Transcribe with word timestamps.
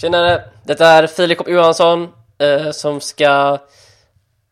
Tjenare! 0.00 0.44
Detta 0.64 0.86
är 0.86 1.06
Filip 1.06 1.48
Johansson 1.48 2.08
eh, 2.38 2.70
som 2.70 3.00
ska 3.00 3.58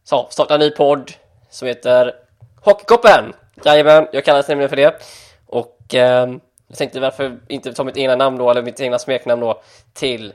så, 0.05 0.27
starta 0.31 0.55
en 0.55 0.61
ny 0.61 0.71
podd 0.71 1.13
som 1.51 1.69
heter 1.69 2.15
Hockeykoppen! 2.61 3.33
Jajamän, 3.65 4.09
jag 4.13 4.25
kallas 4.25 4.49
nämligen 4.49 4.69
för 4.69 4.77
det. 4.77 5.03
Och 5.47 5.95
eh, 5.95 6.29
jag 6.67 6.79
tänkte 6.79 7.01
varför 7.01 7.39
inte 7.49 7.73
ta 7.73 7.85
mitt 7.85 7.97
egna 7.97 8.17
namn 8.17 8.39
då, 8.39 8.51
eller 8.51 8.63
mitt 8.63 8.81
egna 8.81 8.99
smeknamn 8.99 9.41
då, 9.41 9.63
till 9.93 10.33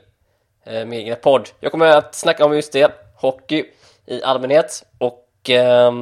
eh, 0.64 0.84
min 0.84 1.00
egen 1.00 1.16
podd. 1.22 1.48
Jag 1.60 1.72
kommer 1.72 1.86
att 1.86 2.14
snacka 2.14 2.44
om 2.44 2.54
just 2.54 2.72
det, 2.72 2.92
hockey 3.14 3.64
i 4.06 4.22
allmänhet. 4.22 4.84
Och 4.98 5.50
eh, 5.50 5.92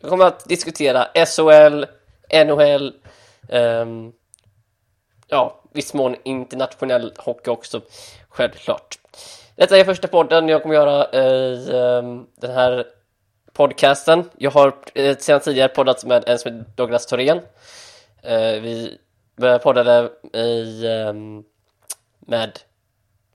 jag 0.00 0.10
kommer 0.10 0.24
att 0.24 0.48
diskutera 0.48 1.08
SHL, 1.26 1.84
NHL, 2.46 2.92
ehm, 3.48 4.12
ja, 5.28 5.59
viss 5.72 5.94
mån 5.94 6.16
internationell 6.24 7.12
hockey 7.18 7.50
också, 7.50 7.80
självklart. 8.28 8.98
Detta 9.56 9.78
är 9.78 9.84
första 9.84 10.08
podden 10.08 10.48
jag 10.48 10.62
kommer 10.62 10.74
göra 10.74 11.12
i 11.12 11.70
ehm, 11.76 12.26
den 12.36 12.50
här 12.50 12.84
podcasten. 13.52 14.30
Jag 14.38 14.50
har 14.50 14.74
eh, 14.94 15.16
sedan 15.16 15.40
tidigare 15.40 15.68
poddat 15.68 16.04
med 16.04 16.28
en 16.28 16.38
som 16.38 16.52
heter 16.52 16.72
Douglas 16.76 17.06
Thorén. 17.06 17.40
Eh, 18.22 18.60
vi 18.60 18.98
poddade 19.62 20.10
i, 20.32 20.86
ehm, 20.86 21.44
med 22.18 22.58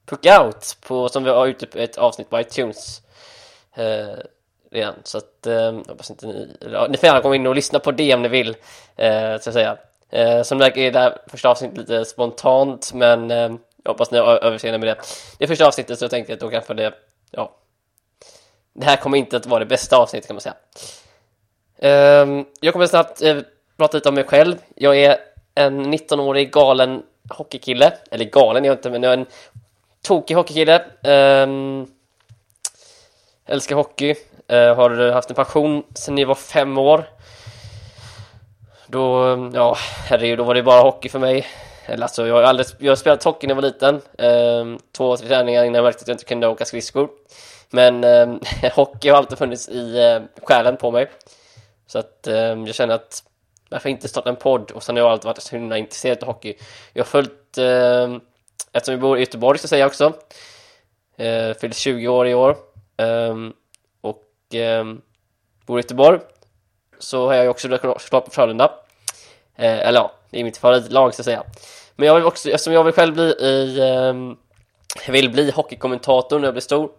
Puck 0.06 0.26
Out, 0.26 0.78
på, 0.88 1.10
som 1.10 1.24
vi 1.24 1.30
har 1.30 1.48
ute 1.48 1.84
ett 1.84 1.98
avsnitt 1.98 2.30
på 2.30 2.40
iTunes 2.40 3.02
eh, 3.76 4.20
redan. 4.72 4.96
Så 5.04 5.18
att, 5.18 5.48
eh, 5.48 5.74
hoppas 5.88 6.10
inte 6.10 6.28
ni, 6.28 6.58
eller, 6.62 6.88
ni 6.90 6.98
får 6.98 7.08
gärna 7.08 7.22
komma 7.22 7.36
in 7.36 7.48
och 7.48 7.56
lyssna 7.56 7.80
på 7.80 7.92
det 7.92 8.14
om 8.14 8.22
ni 8.22 8.28
vill, 8.28 8.56
eh, 8.96 9.40
så 9.40 9.50
att 9.50 9.54
säga. 9.54 9.78
Eh, 10.10 10.42
som 10.44 10.60
sagt 10.60 10.78
är 10.78 10.92
det 10.92 11.00
här 11.00 11.18
första 11.28 11.50
avsnittet 11.50 11.78
lite 11.78 12.06
spontant, 12.06 12.94
men 12.94 13.32
eh, 13.32 13.52
jag 13.84 13.92
hoppas 13.92 14.12
ni 14.12 14.18
har 14.18 14.44
överseende 14.44 14.80
med 14.80 14.88
det. 14.88 14.98
Det 15.38 15.48
första 15.48 15.68
avsnittet 15.68 16.00
så 16.00 16.06
jag 16.06 16.12
tänkte 16.12 16.32
jag 16.32 16.38
att 16.38 16.42
då 16.42 16.50
kanske 16.50 16.74
det, 16.74 16.94
ja, 17.32 17.56
det 18.74 18.86
här 18.86 18.98
kommer 18.98 19.18
inte 19.18 19.38
att 19.38 19.46
vara 19.46 19.60
det 19.60 19.66
bästa 19.66 19.98
avsnittet 19.98 20.28
kan 20.28 20.36
man 20.36 20.42
säga. 20.42 20.56
Eh, 21.78 22.46
jag 22.60 22.74
kommer 22.74 22.88
snabbt 22.88 23.22
eh, 23.22 23.38
prata 23.78 23.98
lite 23.98 24.10
om 24.10 24.16
mig 24.16 24.24
själv. 24.24 24.56
Jag 24.76 24.98
är 24.98 25.18
en 25.56 25.94
19-årig 25.94 26.52
galen 26.52 27.04
hockeykille, 27.30 27.94
eller 28.12 28.26
galen 28.26 28.66
är 28.66 28.70
jag 28.70 28.76
inte, 28.76 28.90
men 28.90 29.04
jag 29.04 29.14
är 29.14 29.18
en 29.18 29.26
tokig 30.02 30.36
hockeykille. 30.36 30.86
Um, 31.44 31.88
älskar 33.46 33.76
hockey, 33.76 34.16
uh, 34.52 34.76
har 34.76 35.12
haft 35.12 35.30
en 35.30 35.36
passion 35.36 35.84
sedan 35.96 36.18
jag 36.18 36.28
var 36.28 36.36
fem 36.36 36.78
år. 36.78 37.06
Då, 38.88 39.50
ja, 39.54 39.78
herregud, 40.10 40.38
då 40.38 40.44
var 40.44 40.56
det 40.56 40.64
bara 40.64 40.82
hockey 40.82 41.10
för 41.10 41.20
mig. 41.20 41.48
Eller 41.86 42.04
alltså, 42.04 42.28
jag 42.28 42.36
har 42.36 42.44
aldrig 42.44 42.68
jag 42.80 42.92
har 42.92 42.96
spelat 42.96 43.24
hockey 43.24 43.48
när 43.48 43.56
jag 43.56 43.62
var 43.62 43.68
liten. 43.68 44.02
Ehm, 44.18 44.80
två, 44.92 45.18
tre 45.18 45.28
träningar 45.28 45.64
innan 45.64 45.76
jag 45.76 45.84
märkte 45.84 46.02
att 46.02 46.08
jag 46.08 46.16
inte 46.16 46.26
kunde 46.26 46.48
åka 46.48 46.66
skridskor. 46.66 47.10
Men 47.70 48.04
ehm, 48.04 48.40
hockey 48.76 49.10
har 49.10 49.18
alltid 49.18 49.38
funnits 49.38 49.70
i 49.70 49.98
eh, 50.00 50.44
själen 50.46 50.78
på 50.78 50.92
mig. 50.92 51.10
Så 51.88 52.00
att 52.00 52.28
ehm, 52.28 52.66
jag 52.66 52.76
känner 52.76 52.96
att 52.96 53.24
varför 53.70 53.90
inte 53.90 54.08
starta 54.08 54.30
en 54.30 54.36
podd? 54.36 54.72
Och 54.72 54.84
sen 54.84 54.96
har 54.96 55.04
jag 55.04 55.12
alltid 55.12 55.26
varit 55.26 55.42
så 55.42 55.56
himla 55.56 55.78
intresserad 55.78 56.24
av 56.24 56.28
hockey. 56.28 56.54
Jag 56.94 57.04
har 57.04 57.08
följt, 57.08 57.58
eh, 57.58 58.16
eftersom 58.74 58.96
vi 58.96 59.02
bor 59.02 59.18
i 59.18 59.20
Göteborg 59.20 59.60
så 59.60 59.68
säger 59.68 59.84
jag 59.84 59.88
också, 59.88 60.14
eh, 61.18 61.54
fyllt 61.54 61.76
20 61.76 62.08
år 62.08 62.28
i 62.28 62.34
år. 62.34 62.58
Ehm, 62.98 63.54
och 64.02 64.24
ehm, 64.54 65.02
bor 65.66 65.80
i 65.80 65.82
Göteborg 65.82 66.20
så 67.00 67.28
har 67.28 67.34
jag 67.34 67.44
ju 67.44 67.50
också 67.50 67.78
klart 67.78 68.26
på 68.26 68.32
Frölunda. 68.32 68.72
Eh, 69.56 69.88
eller 69.88 70.00
ja, 70.00 70.12
det 70.30 70.40
är 70.40 70.44
mitt 70.44 70.58
favoritlag 70.58 71.14
så 71.14 71.22
att 71.22 71.26
säga. 71.26 71.44
Men 71.96 72.08
jag 72.08 72.16
vill 72.16 72.26
också, 72.26 72.50
eftersom 72.50 72.74
jag 72.74 72.84
vill 72.84 72.94
själv 72.94 73.14
bli 73.14 73.24
i, 73.24 73.80
eh, 73.80 75.12
vill 75.12 75.30
bli 75.30 75.52
hockeykommentator 75.52 76.40
när 76.40 76.48
jag 76.48 76.54
blir 76.54 76.62
stor, 76.62 76.92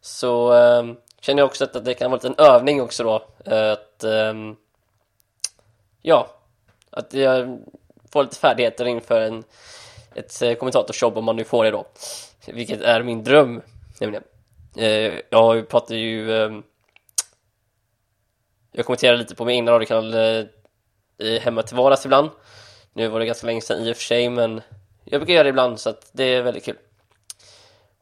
så 0.00 0.54
eh, 0.54 0.84
känner 1.20 1.42
jag 1.42 1.46
också 1.46 1.64
att 1.64 1.84
det 1.84 1.94
kan 1.94 2.10
vara 2.10 2.20
en 2.24 2.34
övning 2.38 2.82
också 2.82 3.04
då. 3.04 3.14
Att, 3.54 4.04
eh, 4.04 4.34
ja, 6.02 6.26
att 6.90 7.14
jag 7.14 7.58
får 8.12 8.22
lite 8.22 8.36
färdigheter 8.36 8.84
inför 8.84 9.20
en, 9.20 9.44
ett 10.14 10.42
eh, 10.42 10.54
kommentatorsjobb 10.54 11.18
om 11.18 11.24
man 11.24 11.36
nu 11.36 11.44
får 11.44 11.64
det 11.64 11.70
då. 11.70 11.86
Vilket 12.46 12.80
är 12.80 13.02
min 13.02 13.24
dröm, 13.24 13.62
nämligen. 14.00 14.24
Eh, 14.76 15.12
jag 15.30 15.68
pratar 15.68 15.94
ju 15.94 16.62
jag 18.72 18.86
kommenterar 18.86 19.16
lite 19.16 19.34
på 19.34 19.44
min 19.44 19.56
egna 19.56 19.72
radiokanal 19.72 20.14
eh, 20.14 21.40
hemma 21.40 21.62
till 21.62 21.76
vardags 21.76 22.04
ibland. 22.04 22.30
Nu 22.92 23.08
var 23.08 23.20
det 23.20 23.26
ganska 23.26 23.46
länge 23.46 23.60
sedan 23.60 23.82
i 23.82 23.92
och 23.92 23.96
för 23.96 24.04
sig, 24.04 24.30
men 24.30 24.60
jag 25.04 25.20
brukar 25.20 25.34
göra 25.34 25.44
det 25.44 25.50
ibland 25.50 25.80
så 25.80 25.90
att 25.90 26.10
det 26.12 26.24
är 26.24 26.42
väldigt 26.42 26.64
kul. 26.64 26.76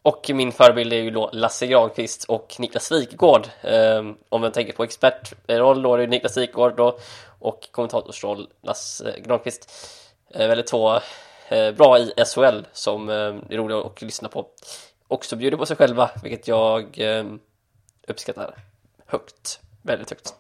Och 0.03 0.31
min 0.35 0.53
förebild 0.53 0.93
är 0.93 0.97
ju 0.97 1.11
då 1.11 1.31
Lasse 1.33 1.67
Granqvist 1.67 2.25
och 2.25 2.57
Niklas 2.59 2.93
Wikgård. 2.93 3.49
Eh, 3.61 4.05
om 4.29 4.41
man 4.41 4.53
tänker 4.53 4.73
på 4.73 4.85
expertroll 4.85 5.83
då 5.83 5.95
är 5.95 5.99
det 5.99 6.07
Niklas 6.07 6.37
Wikgård 6.37 6.77
då 6.77 6.99
och 7.39 7.69
kommentatorsroll 7.71 8.49
Lasse 8.63 9.21
Granqvist. 9.21 9.71
Eh, 10.31 10.49
väldigt 10.49 10.67
två 10.67 11.01
eh, 11.49 11.71
bra 11.73 11.99
i 11.99 12.13
SHL 12.35 12.61
som 12.73 13.09
eh, 13.09 13.15
är 13.15 13.57
roliga 13.57 13.79
att 13.79 14.03
lyssna 14.03 14.29
på. 14.29 14.47
Också 15.09 15.37
bjuder 15.37 15.57
på 15.57 15.67
sig 15.67 15.77
själva, 15.77 16.11
vilket 16.23 16.49
jag 16.49 17.01
eh, 17.01 17.25
uppskattar 18.09 18.55
högt 19.07 19.61
väldigt 19.83 20.11
högt. 20.11 20.35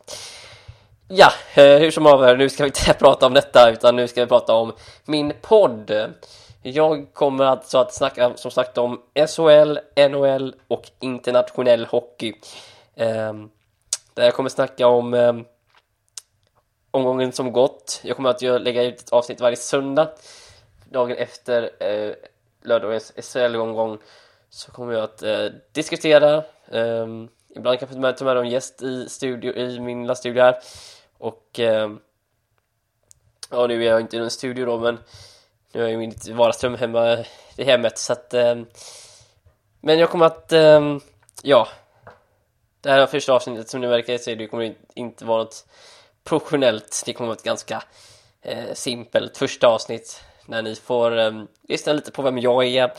Ja, 1.09 1.32
eh, 1.54 1.78
hur 1.78 1.91
som 1.91 2.06
haver, 2.06 2.37
nu 2.37 2.49
ska 2.49 2.62
vi 2.62 2.69
inte 2.69 2.94
prata 2.99 3.26
om 3.26 3.34
detta 3.34 3.71
utan 3.71 3.97
nu 3.97 4.09
ska 4.09 4.21
vi 4.21 4.26
prata 4.26 4.54
om 4.54 4.72
min 5.04 5.32
podd. 5.43 6.15
Jag 6.62 7.15
kommer 7.15 7.44
alltså 7.44 7.78
att 7.78 7.94
snacka 7.94 8.32
som 8.37 8.50
sagt 8.50 8.78
om 8.78 9.00
SHL, 9.28 9.78
NHL 10.10 10.54
och 10.69 10.91
internationell 11.00 11.87
hockey. 11.87 12.34
Ehm, 12.97 13.50
där 14.15 14.25
jag 14.25 14.34
kommer 14.34 14.50
snacka 14.50 14.87
om 14.87 15.15
ehm, 15.15 15.44
omgången 16.91 17.32
som 17.32 17.53
gått. 17.53 18.00
Jag 18.04 18.16
kommer 18.16 18.31
att 18.31 18.43
lägga 18.43 18.82
ut 18.82 19.00
ett 19.00 19.12
avsnitt 19.12 19.41
varje 19.41 19.56
söndag. 19.56 20.09
Dagen 20.91 21.16
efter 21.16 21.71
eh, 21.82 22.12
lördagens 22.62 23.12
SHL-omgång 23.16 23.98
så 24.50 24.72
kommer 24.72 24.93
jag 24.93 25.03
att 25.03 25.22
eh, 25.22 25.47
diskutera 25.72 26.43
ehm, 26.72 27.28
Ibland 27.56 27.78
kanske 27.78 27.98
jag 27.98 28.16
ta 28.16 28.25
med 28.25 28.36
en 28.36 28.48
gäst 28.48 28.82
i, 28.82 29.09
studio, 29.09 29.53
i 29.53 29.81
min 29.81 30.03
lilla 30.03 30.14
studio 30.14 30.42
här. 30.42 30.59
Och 31.19 31.60
eh, 31.60 31.91
ja, 33.50 33.66
nu 33.66 33.84
är 33.84 33.91
jag 33.91 34.00
inte 34.00 34.16
i 34.16 34.20
någon 34.20 34.31
studio 34.31 34.66
då, 34.66 34.78
men 34.78 34.98
nu 35.72 35.81
är 35.81 35.84
jag 35.84 35.92
i 35.92 35.97
mitt 35.97 36.28
vardagsrum 36.28 36.75
hemma 36.75 37.25
i 37.56 37.64
hemmet 37.64 37.98
så 37.98 38.12
att 38.12 38.34
eh, 38.34 38.54
men 39.81 39.98
jag 39.98 40.10
kommer 40.10 40.26
att 40.26 40.53
eh, 40.53 40.97
ja. 41.42 41.69
Det 42.81 42.91
här 42.91 42.98
är 43.00 43.06
första 43.06 43.32
avsnittet 43.32 43.69
som 43.69 43.80
ni 43.80 43.86
verkar 43.86 44.19
se 44.19 44.34
det 44.34 44.47
kommer 44.47 44.75
inte 44.94 45.25
vara 45.25 45.42
något 45.42 45.66
professionellt. 46.25 47.03
Det 47.06 47.12
kommer 47.12 47.28
vara 47.28 47.36
ett 47.36 47.44
ganska 47.44 47.82
eh, 48.42 48.72
simpelt 48.75 49.36
första 49.36 49.69
avsnitt 49.69 50.25
när 50.47 50.62
ni 50.62 50.75
får 50.75 51.19
eh, 51.19 51.42
lyssna 51.69 51.92
lite 51.92 52.10
på 52.10 52.22
vem 52.22 52.38
jag 52.38 52.66
är 52.66 52.92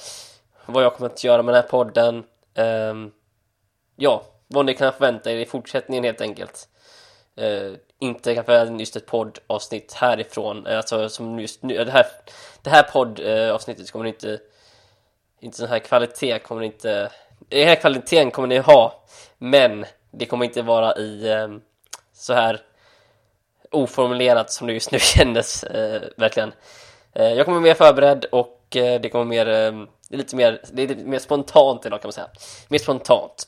vad 0.66 0.84
jag 0.84 0.94
kommer 0.96 1.10
att 1.10 1.24
göra 1.24 1.44
med 1.44 1.54
den 1.54 1.64
här 1.64 1.70
podden 1.70 2.24
eh, 2.54 3.12
ja, 3.96 4.24
vad 4.50 4.66
ni 4.66 4.74
kan 4.74 4.94
förvänta 4.94 5.32
er 5.32 5.38
i 5.38 5.46
fortsättningen 5.46 6.04
helt 6.04 6.22
enkelt. 6.22 6.68
Uh, 7.42 7.76
inte 8.00 8.36
kanske 8.36 8.66
just 8.66 8.96
ett 8.96 9.06
poddavsnitt 9.06 9.94
härifrån, 9.94 10.68
eh, 10.68 10.78
alltså 10.78 11.10
som 11.10 11.40
just 11.40 11.64
nu, 11.64 11.84
det 11.84 11.92
här, 11.92 12.06
det 12.62 12.70
här 12.70 12.84
poddavsnittet 12.84 13.92
kommer 13.92 14.06
inte, 14.06 14.40
inte 15.40 15.58
sån 15.58 15.68
här 15.68 15.80
kvalitet 15.80 16.40
kommer 16.40 16.62
inte, 16.62 17.12
den 17.50 17.68
här 17.68 17.76
kvaliteten 17.76 18.32
kommer 18.32 18.48
ni 18.48 18.58
ha, 18.58 19.04
men 19.38 19.86
det 20.12 20.26
kommer 20.26 20.46
inte 20.46 20.62
vara 20.62 20.96
i 20.98 21.30
um, 21.30 21.62
så 22.14 22.34
här 22.34 22.62
oformulerat 23.72 24.52
som 24.52 24.68
det 24.68 24.74
just 24.74 24.92
nu 24.92 25.00
kändes, 25.16 25.64
uh, 25.64 26.02
verkligen. 26.18 26.54
jag 27.14 27.46
kommer 27.46 27.60
mer 27.60 27.74
förberedd 27.74 28.26
och 28.26 28.68
det 28.72 29.12
kommer 29.12 29.26
mer, 29.26 29.46
det 29.46 30.16
är 30.16 30.18
lite 30.18 30.36
mer, 30.36 30.62
det 30.72 30.84
är 30.84 30.88
lite 30.88 31.04
mer 31.04 31.20
spontant 31.20 31.86
idag 31.86 32.02
kan 32.02 32.08
man 32.08 32.14
säga, 32.14 32.30
mer 32.68 32.80
spontant. 32.80 33.48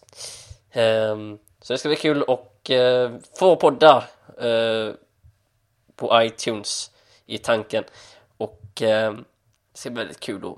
Ehm, 0.71 1.39
så 1.62 1.73
det 1.73 1.77
ska 1.77 1.89
bli 1.89 1.95
kul 1.95 2.23
att 2.27 2.69
eh, 2.69 3.12
få 3.39 3.56
podda 3.56 4.03
eh, 4.38 4.94
på 5.95 6.23
iTunes 6.23 6.91
i 7.25 7.38
tanken 7.38 7.83
och 8.38 8.81
ehm, 8.81 9.25
det 9.71 9.79
ska 9.79 9.89
bli 9.89 9.97
väldigt 9.97 10.19
kul 10.19 10.45
att 10.45 10.57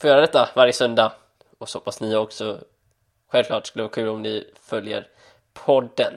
få 0.00 0.06
göra 0.08 0.20
detta 0.20 0.48
varje 0.54 0.72
söndag 0.72 1.12
och 1.58 1.68
så 1.68 1.78
hoppas 1.78 2.00
ni 2.00 2.16
också 2.16 2.58
självklart 3.28 3.66
skulle 3.66 3.82
vara 3.82 3.92
kul 3.92 4.08
om 4.08 4.22
ni 4.22 4.50
följer 4.62 5.08
podden. 5.52 6.14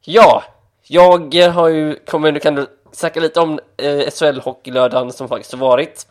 Ja, 0.00 0.44
jag 0.82 1.50
har 1.50 1.68
ju 1.68 1.96
kommit, 1.96 2.34
nu 2.34 2.40
kan 2.40 2.54
du 2.54 2.66
snacka 2.92 3.20
lite 3.20 3.40
om 3.40 3.60
eh, 3.76 4.10
SHL 4.10 4.40
Hockeylördagen 4.40 5.12
som 5.12 5.28
faktiskt 5.28 5.52
har 5.52 5.58
varit. 5.58 6.06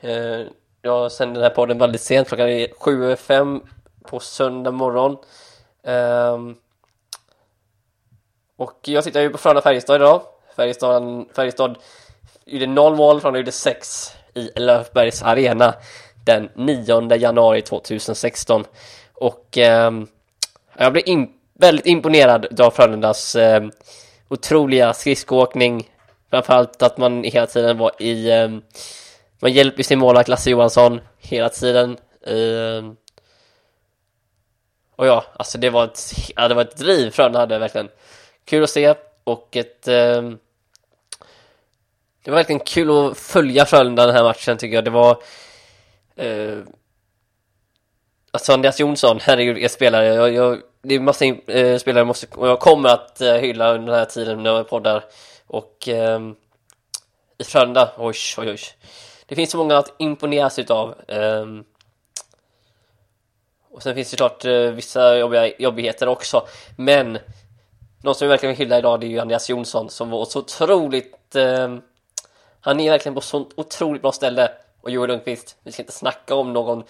Eh, 0.00 0.40
jag 0.88 1.12
sänder 1.12 1.34
den 1.34 1.42
här 1.42 1.54
podden 1.54 1.78
väldigt 1.78 2.00
sent, 2.00 2.28
klockan 2.28 2.48
är 2.48 2.66
7.05 2.66 3.60
på 4.02 4.20
söndag 4.20 4.70
morgon. 4.70 5.16
Um, 5.82 6.56
och 8.56 8.78
jag 8.82 9.04
sitter 9.04 9.20
ju 9.20 9.30
på 9.30 9.38
Frölunda 9.38 9.62
Färjestad 9.62 9.96
idag. 9.96 10.22
Färjestad, 10.56 11.24
Färjestad 11.36 11.78
gjorde 12.46 12.66
noll 12.66 12.96
mål, 12.96 13.20
Frölunda 13.20 13.38
gjorde 13.38 13.52
sex 13.52 14.12
i 14.34 14.50
Löfbergs 14.56 15.22
Arena 15.22 15.74
den 16.24 16.48
9 16.54 17.14
januari 17.14 17.62
2016. 17.62 18.64
Och 19.14 19.58
um, 19.86 20.06
jag 20.76 20.92
blev 20.92 21.08
in, 21.08 21.28
väldigt 21.54 21.86
imponerad 21.86 22.60
av 22.60 22.70
Frölundas 22.70 23.34
um, 23.34 23.72
otroliga 24.28 24.94
skridskoåkning. 24.94 25.88
Framförallt 26.30 26.82
att 26.82 26.98
man 26.98 27.24
hela 27.24 27.46
tiden 27.46 27.78
var 27.78 28.02
i... 28.02 28.32
um, 28.32 28.62
man 29.38 29.52
hjälper 29.52 29.82
sin 29.82 29.98
målvakt 29.98 30.28
Lasse 30.28 30.50
Johansson 30.50 31.00
hela 31.18 31.48
tiden. 31.48 31.98
Uh, 32.30 32.92
och 34.96 35.06
ja, 35.06 35.24
alltså 35.36 35.58
det 35.58 35.70
var 35.70 35.84
ett, 35.84 36.12
ja, 36.36 36.48
det 36.48 36.54
var 36.54 36.62
ett 36.62 36.76
driv 36.76 37.10
Frölunda 37.10 37.38
hade 37.38 37.58
verkligen. 37.58 37.88
Kul 38.44 38.64
att 38.64 38.70
se 38.70 38.94
och 39.24 39.56
ett... 39.56 39.88
Uh, 39.88 40.32
det 42.24 42.30
var 42.30 42.34
verkligen 42.36 42.60
kul 42.60 42.90
att 42.90 43.18
följa 43.18 43.66
Frölunda 43.66 44.06
den 44.06 44.14
här 44.14 44.24
matchen 44.24 44.58
tycker 44.58 44.74
jag. 44.74 44.84
Det 44.84 44.90
var... 44.90 45.22
Uh, 46.22 46.64
alltså 48.30 48.52
Andreas 48.52 48.80
Jonsson, 48.80 49.18
herregud, 49.22 49.58
är 49.58 49.68
spelare. 49.68 50.06
Jag, 50.06 50.34
jag, 50.34 50.60
det 50.82 50.94
är 50.94 51.00
massa 51.00 51.24
eh, 51.24 51.78
spelare 51.78 52.00
jag 52.00 52.06
måste, 52.06 52.26
och 52.36 52.48
jag 52.48 52.60
kommer 52.60 52.88
att 52.88 53.18
uh, 53.22 53.32
hylla 53.32 53.74
under 53.74 53.92
den 53.92 53.98
här 53.98 54.04
tiden 54.06 54.42
när 54.42 54.50
jag 54.50 54.68
poddar. 54.68 55.04
Och 55.46 55.88
i 57.38 57.44
Frölunda, 57.44 57.92
oj, 57.96 58.14
oj, 58.38 58.50
oj. 58.50 58.60
Det 59.28 59.34
finns 59.34 59.50
så 59.50 59.58
många 59.58 59.76
att 59.76 59.94
imponeras 59.98 60.58
utav. 60.58 60.94
Um, 61.08 61.64
och 63.70 63.82
sen 63.82 63.94
finns 63.94 64.10
det 64.10 64.16
klart 64.16 64.44
uh, 64.44 64.52
eh, 64.52 64.72
vissa 64.72 65.18
jobbiga, 65.18 65.56
jobbigheter 65.58 66.08
också. 66.08 66.46
Men 66.76 67.18
någon 68.02 68.14
som 68.14 68.26
vi 68.26 68.30
verkligen 68.30 68.54
vill 68.54 68.58
hylla 68.58 68.78
idag 68.78 69.00
det 69.00 69.06
är 69.06 69.08
ju 69.08 69.18
Andreas 69.18 69.50
Jonsson 69.50 69.90
som 69.90 70.10
var 70.10 70.24
så 70.24 70.38
otroligt... 70.38 71.36
Eh, 71.36 71.76
han 72.60 72.80
är 72.80 72.90
verkligen 72.90 73.14
på 73.14 73.20
så 73.20 73.46
otroligt 73.56 74.02
bra 74.02 74.12
ställe. 74.12 74.50
Och 74.80 74.90
Joel 74.90 75.10
Lundqvist, 75.10 75.56
vi 75.62 75.72
ska 75.72 75.82
inte 75.82 75.92
snacka 75.92 76.34
om 76.34 76.52
någon 76.52 76.84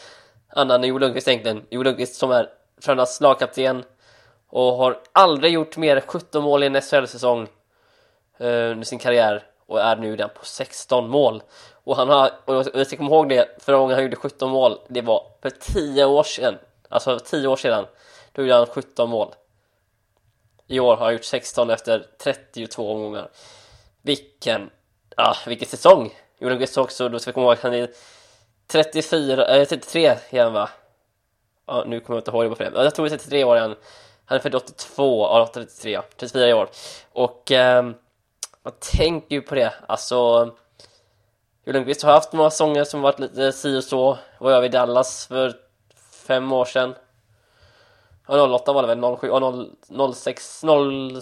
annan 0.48 0.82
än 0.84 0.88
Joel 0.88 1.00
Lundqvist 1.00 1.28
egentligen. 1.28 1.66
Joel 1.70 1.84
Lundqvist 1.84 2.14
som 2.14 2.30
är 2.30 2.48
Frölundas 2.80 3.20
lagkapten 3.20 3.84
och 4.48 4.72
har 4.72 4.98
aldrig 5.12 5.52
gjort 5.52 5.76
mer 5.76 5.96
än 5.96 6.02
17 6.06 6.42
mål 6.42 6.62
i 6.62 6.66
en 6.66 6.80
SHL-säsong 6.80 7.48
eh, 8.38 8.46
under 8.46 8.84
sin 8.84 8.98
karriär 8.98 9.47
och 9.68 9.80
är 9.80 9.96
nu 9.96 10.16
den 10.16 10.28
på 10.28 10.44
16 10.44 11.10
mål. 11.10 11.42
Och 11.84 11.96
han 11.96 12.08
har, 12.08 12.30
och 12.44 12.54
jag 12.74 12.86
ska 12.86 12.96
komma 12.96 13.10
ihåg 13.10 13.28
det, 13.28 13.48
förra 13.58 13.76
gången 13.76 13.94
han 13.94 14.02
gjorde 14.02 14.16
17 14.16 14.50
mål, 14.50 14.78
det 14.88 15.00
var 15.00 15.26
för 15.42 15.50
10 15.50 16.04
år 16.04 16.22
sedan. 16.22 16.58
Alltså 16.88 17.18
10 17.18 17.48
år 17.48 17.56
sedan, 17.56 17.86
då 18.32 18.42
gjorde 18.42 18.54
han 18.54 18.66
17 18.66 19.10
mål. 19.10 19.34
I 20.66 20.80
år 20.80 20.96
har 20.96 21.04
han 21.04 21.12
gjort 21.12 21.24
16 21.24 21.70
efter 21.70 22.06
32 22.18 22.92
omgångar. 22.92 23.30
Vilken, 24.02 24.70
ja, 25.16 25.36
vilken 25.46 25.68
säsong! 25.68 26.14
Joel 26.38 26.50
Lundqvist 26.50 26.78
också, 26.78 27.08
då 27.08 27.18
ska 27.18 27.30
vi 27.30 27.34
komma 27.34 27.46
ihåg 27.46 27.52
att 27.52 27.62
han 27.62 27.74
är 27.74 27.90
34, 28.66 29.46
äh, 29.46 29.68
33 29.68 30.14
igen 30.30 30.52
va? 30.52 30.70
Ja, 31.66 31.84
nu 31.86 32.00
kommer 32.00 32.16
jag 32.16 32.20
inte 32.20 32.30
ihåg 32.30 32.44
det 32.44 32.56
på 32.56 32.62
det. 32.62 32.84
Jag 32.84 32.94
tror 32.94 33.08
det 33.08 33.14
är 33.14 33.18
33 33.18 33.44
år 33.44 33.56
igen. 33.56 33.76
Han 34.24 34.38
är 34.38 34.42
född 34.42 34.54
82, 34.54 35.22
ja 35.22 35.50
33, 35.54 36.00
34 36.16 36.48
i 36.48 36.52
år. 36.52 36.68
Och 37.12 37.50
ehm, 37.50 37.94
man 38.62 38.72
tänker 38.80 39.36
ju 39.36 39.42
på 39.42 39.54
det, 39.54 39.74
alltså 39.86 40.16
Joel 41.64 41.74
Lundqvist 41.74 42.02
har 42.02 42.12
haft 42.12 42.32
några 42.32 42.50
sånger 42.50 42.84
som 42.84 43.00
varit 43.00 43.18
lite 43.18 43.52
si 43.52 43.78
och 43.78 43.84
så. 43.84 44.18
Var 44.38 44.50
jag 44.50 44.60
vid 44.60 44.70
Dallas 44.70 45.26
för 45.26 45.54
fem 46.26 46.52
år 46.52 46.64
sedan. 46.64 46.94
Ja, 48.28 48.54
08 48.54 48.72
var 48.72 48.82
det 48.82 48.94
väl, 48.94 49.16
07, 49.16 49.26
ja, 49.26 50.12
06, 50.14 50.64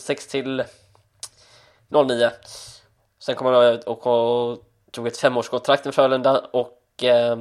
06 0.00 0.26
till 0.26 0.64
09. 1.88 2.30
Sen 3.18 3.34
kom 3.34 3.46
han 3.46 3.64
ut 3.64 3.84
och, 3.84 4.06
och 4.06 4.58
tog 4.90 5.06
ett 5.06 5.18
femårskontrakt 5.18 5.84
med 5.84 5.94
Frölunda 5.94 6.38
och 6.38 7.04
eh, 7.04 7.38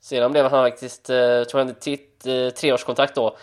sedan 0.00 0.32
blev 0.32 0.42
han 0.44 0.70
faktiskt, 0.70 1.10
eh, 1.10 1.42
tog 1.42 1.58
han 1.60 1.68
ett 1.68 1.86
eh, 2.26 2.48
treårskontrakt 2.48 3.14
då 3.14 3.36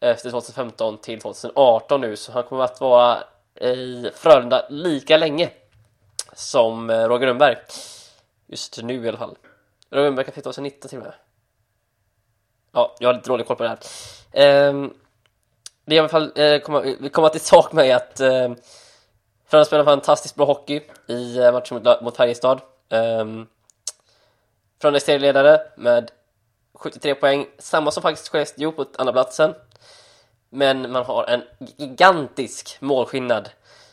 eh, 0.00 0.10
efter 0.10 0.30
2015 0.30 0.98
till 0.98 1.20
2018 1.20 2.00
nu, 2.00 2.16
så 2.16 2.32
han 2.32 2.42
kommer 2.42 2.64
att 2.64 2.80
vara 2.80 3.18
i 3.60 4.10
Frölunda 4.14 4.66
lika 4.70 5.16
länge 5.16 5.50
som 6.32 6.90
eh, 6.90 7.08
Roger 7.08 7.26
Rönnberg. 7.26 7.56
Just 8.46 8.82
nu 8.82 9.04
i 9.04 9.08
alla 9.08 9.18
fall. 9.18 9.36
Roger 9.90 10.04
Rönnberg 10.04 10.24
kan 10.24 10.32
flytta 10.32 10.52
2019 10.52 10.88
till 10.88 10.98
och 10.98 11.04
med. 11.04 11.14
Ja, 12.72 12.94
jag 12.98 13.08
har 13.08 13.14
lite 13.14 13.28
dålig 13.28 13.46
koll 13.46 13.56
på 13.56 13.62
det 13.62 13.68
här. 13.68 13.78
Eh, 14.32 14.88
det 15.84 15.94
jag 15.94 15.96
i 15.96 15.98
alla 15.98 16.08
fall, 16.08 16.32
eh, 16.36 16.58
komma, 16.58 16.94
komma 17.12 17.28
till 17.28 17.40
sak 17.40 17.72
med 17.72 17.96
att 17.96 18.20
eh, 18.20 18.52
Frölunda 19.46 19.64
spelar 19.64 19.84
fantastiskt 19.84 20.34
bra 20.34 20.46
hockey 20.46 20.80
i 21.06 21.38
eh, 21.38 21.52
matchen 21.52 21.82
mot, 21.82 22.00
mot 22.00 22.16
Färjestad. 22.16 22.60
Eh, 22.88 23.24
Frölunda 24.80 24.96
är 24.96 25.00
serieledare 25.00 25.60
med 25.76 26.10
73 26.74 27.14
poäng, 27.14 27.46
samma 27.58 27.90
som 27.90 28.02
faktiskt 28.02 28.28
Skellefteå 28.28 28.72
på 28.72 28.86
andra 28.98 29.12
platsen. 29.12 29.54
Men 30.56 30.92
man 30.92 31.04
har 31.04 31.24
en 31.24 31.42
gigantisk 31.58 32.76
målskillnad 32.80 33.50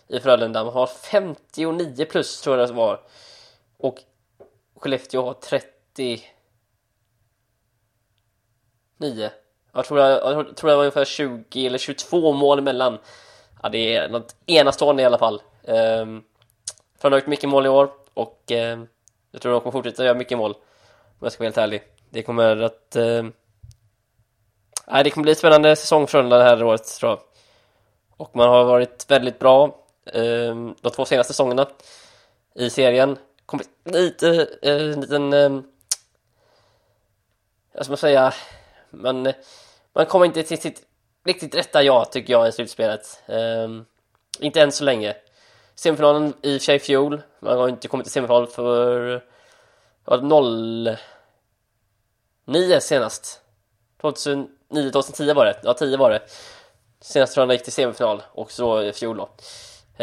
i 0.07 0.19
Frölunda. 0.19 0.63
Man 0.63 0.73
har 0.73 0.87
59 0.87 2.05
plus 2.05 2.41
tror 2.41 2.57
jag 2.57 2.69
det 2.69 2.73
var. 2.73 2.99
Och 3.77 3.99
Skellefteå 4.75 5.21
har 5.21 5.33
39. 5.33 6.21
Jag 9.73 9.85
tror, 9.85 9.97
det, 9.97 10.03
jag 10.09 10.55
tror 10.57 10.69
det 10.69 10.75
var 10.75 10.83
ungefär 10.83 11.05
20 11.05 11.67
eller 11.67 11.77
22 11.77 12.33
mål 12.33 12.59
emellan. 12.59 12.97
Ja, 13.63 13.69
det 13.69 13.95
är 13.95 14.09
något 14.09 14.35
enastående 14.45 15.03
i 15.03 15.05
alla 15.05 15.17
fall. 15.17 15.41
Um, 15.63 16.23
Frölunda 16.97 17.15
har 17.15 17.19
gjort 17.19 17.27
mycket 17.27 17.49
mål 17.49 17.65
i 17.65 17.69
år 17.69 17.91
och 18.13 18.51
um, 18.51 18.87
jag 19.31 19.41
tror 19.41 19.51
de 19.51 19.61
kommer 19.61 19.71
fortsätta 19.71 20.05
göra 20.05 20.17
mycket 20.17 20.37
mål. 20.37 20.51
Om 20.51 21.19
jag 21.19 21.31
ska 21.31 21.41
vara 21.41 21.47
helt 21.47 21.57
ärlig. 21.57 21.83
Det 22.09 22.23
kommer 22.23 22.57
att... 22.57 22.95
Um, 22.95 23.33
Nej, 24.87 25.03
det 25.03 25.09
kommer 25.09 25.23
bli 25.23 25.31
en 25.31 25.35
spännande 25.35 25.75
säsong 25.75 26.07
för 26.07 26.23
det 26.23 26.43
här 26.43 26.63
året 26.63 26.85
tror 26.85 27.11
jag. 27.11 27.19
Och 28.17 28.35
man 28.35 28.49
har 28.49 28.63
varit 28.63 29.05
väldigt 29.11 29.39
bra 29.39 29.85
ehm, 30.13 30.75
de 30.81 30.89
två 30.89 31.05
senaste 31.05 31.33
säsongerna 31.33 31.67
i 32.55 32.69
serien. 32.69 33.17
Kommit 33.45 33.69
lite, 33.83 34.47
eh, 34.61 34.75
en 34.75 35.01
liten... 35.01 35.33
Ehm, 35.33 35.63
jag 37.73 37.85
ska 37.85 37.91
man 37.91 37.97
säga? 37.97 38.33
Man, 38.89 39.33
man 39.93 40.05
kommer 40.05 40.25
inte 40.25 40.43
till 40.43 40.61
sitt 40.61 40.81
riktigt 41.25 41.55
rätta 41.55 41.83
jag 41.83 42.11
tycker 42.11 42.33
jag, 42.33 42.47
i 42.47 42.51
slutspelet. 42.51 43.23
Eh, 43.25 43.69
inte 44.39 44.61
än 44.61 44.71
så 44.71 44.83
länge. 44.83 45.15
Semifinalen 45.75 46.33
i 46.41 46.57
och 46.57 46.61
för 46.61 46.79
fjol. 46.79 47.21
Man 47.39 47.57
har 47.57 47.69
inte 47.69 47.87
kommit 47.87 48.05
till 48.05 48.13
semifinal 48.13 48.47
för... 48.47 49.23
Vad 50.05 50.23
09 52.45 52.79
senast. 52.79 53.41
9 54.73 54.91
2010 54.91 55.33
var 55.33 55.45
det. 55.45 55.59
Ja, 55.63 55.73
10 55.73 55.97
var 55.97 56.09
det. 56.11 56.21
Senast 57.01 57.33
tror 57.33 57.53
gick 57.53 57.63
till 57.63 57.73
semifinal 57.73 58.21
och 58.31 58.51
så 58.51 58.81
i 58.81 58.93
fjol 58.93 59.17
då. 59.17 59.29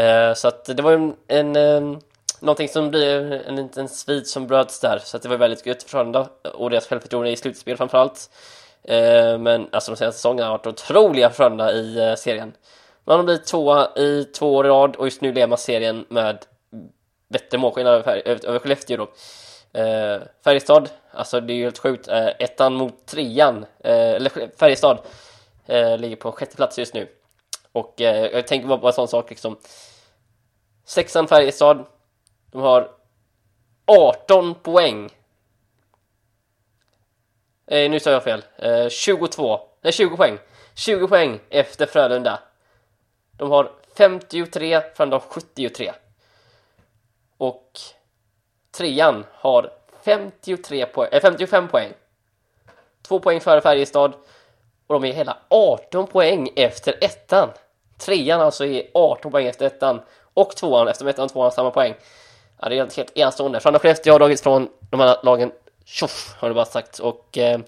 Eh, 0.02 0.34
så 0.34 0.48
att 0.48 0.64
det 0.64 0.82
var 0.82 0.92
en, 0.92 1.16
en 1.28 1.56
um, 1.56 2.00
någonting 2.40 2.68
som 2.68 2.90
blir 2.90 3.32
en 3.32 3.56
liten 3.56 3.88
svit 3.88 4.28
som 4.28 4.46
bröts 4.46 4.80
där. 4.80 4.98
Så 5.04 5.16
att 5.16 5.22
det 5.22 5.28
var 5.28 5.36
väldigt 5.36 5.66
gött 5.66 5.82
för 5.82 5.90
Frölunda 5.90 6.28
och 6.54 6.70
deras 6.70 6.86
självförtroende 6.86 7.30
i 7.30 7.36
slutspel 7.36 7.76
framförallt. 7.76 8.30
Eh, 8.82 9.38
men 9.38 9.68
alltså 9.72 9.90
de 9.90 9.96
senaste 9.96 10.18
säsongerna 10.18 10.48
har 10.48 10.58
varit 10.58 10.66
otroliga 10.66 11.30
för 11.30 11.36
Frölunda 11.36 11.72
i 11.72 12.08
eh, 12.08 12.14
serien. 12.14 12.52
Man 13.04 13.16
har 13.16 13.24
blivit 13.24 13.46
tvåa 13.46 13.88
i 13.96 14.24
två 14.24 14.54
år 14.54 14.66
i 14.66 14.68
rad 14.68 14.96
och 14.96 15.06
just 15.06 15.20
nu 15.20 15.32
leder 15.32 15.46
man 15.46 15.58
serien 15.58 16.04
med 16.08 16.38
bättre 17.28 17.58
målskillnad 17.58 17.94
över, 17.94 18.22
över 18.26 18.58
Skellefteå 18.58 18.96
då. 18.96 19.08
Eh, 19.72 20.22
Färjestad, 20.44 20.90
alltså 21.10 21.40
det 21.40 21.52
är 21.52 21.54
ju 21.54 21.64
helt 21.64 21.78
sjukt, 21.78 22.08
eh, 22.08 22.28
ettan 22.38 22.74
mot 22.74 23.06
trean, 23.06 23.66
eh, 23.84 24.10
eller 24.10 24.56
Färjestad 24.56 24.98
eh, 25.66 25.98
ligger 25.98 26.16
på 26.16 26.32
sjätte 26.32 26.56
plats 26.56 26.78
just 26.78 26.94
nu. 26.94 27.08
Och 27.72 28.00
eh, 28.00 28.26
jag 28.26 28.46
tänker 28.46 28.68
bara 28.68 28.78
på 28.78 28.86
en 28.86 28.92
sån 28.92 29.08
sak 29.08 29.30
liksom. 29.30 29.58
Sexan 30.84 31.28
Färjestad, 31.28 31.86
de 32.52 32.60
har 32.60 32.90
18 33.86 34.54
poäng 34.54 35.10
Eh, 37.70 37.90
nu 37.90 38.00
sa 38.00 38.10
jag 38.10 38.24
fel. 38.24 38.44
Eh, 38.56 38.88
22. 38.88 39.60
Nej, 39.80 39.92
20 39.92 40.16
poäng. 40.16 40.38
20 40.74 41.08
poäng 41.08 41.40
efter 41.50 41.86
Frölunda. 41.86 42.42
De 43.32 43.50
har 43.50 43.72
53 43.96 44.80
från 44.94 45.10
de 45.10 45.20
73. 45.20 45.92
Och 47.36 47.78
trean 48.70 49.24
har 49.32 49.70
53 50.04 50.86
poäng, 50.86 51.08
eh, 51.12 51.16
äh, 51.16 51.22
55 51.22 51.68
poäng. 51.68 51.92
Två 53.02 53.20
poäng 53.20 53.40
före 53.40 53.60
Färjestad. 53.60 54.14
Och 54.86 54.94
de 54.94 55.04
är 55.04 55.12
hela 55.12 55.36
18 55.48 56.06
poäng 56.06 56.50
efter 56.56 56.98
ettan. 57.00 57.48
Trean 57.98 58.40
alltså 58.40 58.64
är 58.64 58.82
18 58.94 59.32
poäng 59.32 59.46
efter 59.46 59.66
ettan. 59.66 60.00
Och 60.34 60.56
tvåan, 60.56 60.88
efter 60.88 61.06
ettan 61.06 61.24
och 61.24 61.32
tvåan 61.32 61.44
har 61.44 61.50
samma 61.50 61.70
poäng. 61.70 61.94
Ja, 62.60 62.68
det 62.68 62.78
är 62.78 62.96
helt 62.96 63.16
enastående. 63.16 63.60
Frölunda 63.60 63.78
Skellefteå 63.78 64.14
har 64.14 64.18
dragits 64.18 64.42
från 64.42 64.68
de 64.90 65.00
här 65.00 65.16
lagen 65.22 65.52
tjoff 65.84 66.34
har 66.38 66.48
det 66.48 66.54
bara 66.54 66.64
sagt 66.64 66.98
och 66.98 67.38
eh, 67.38 67.60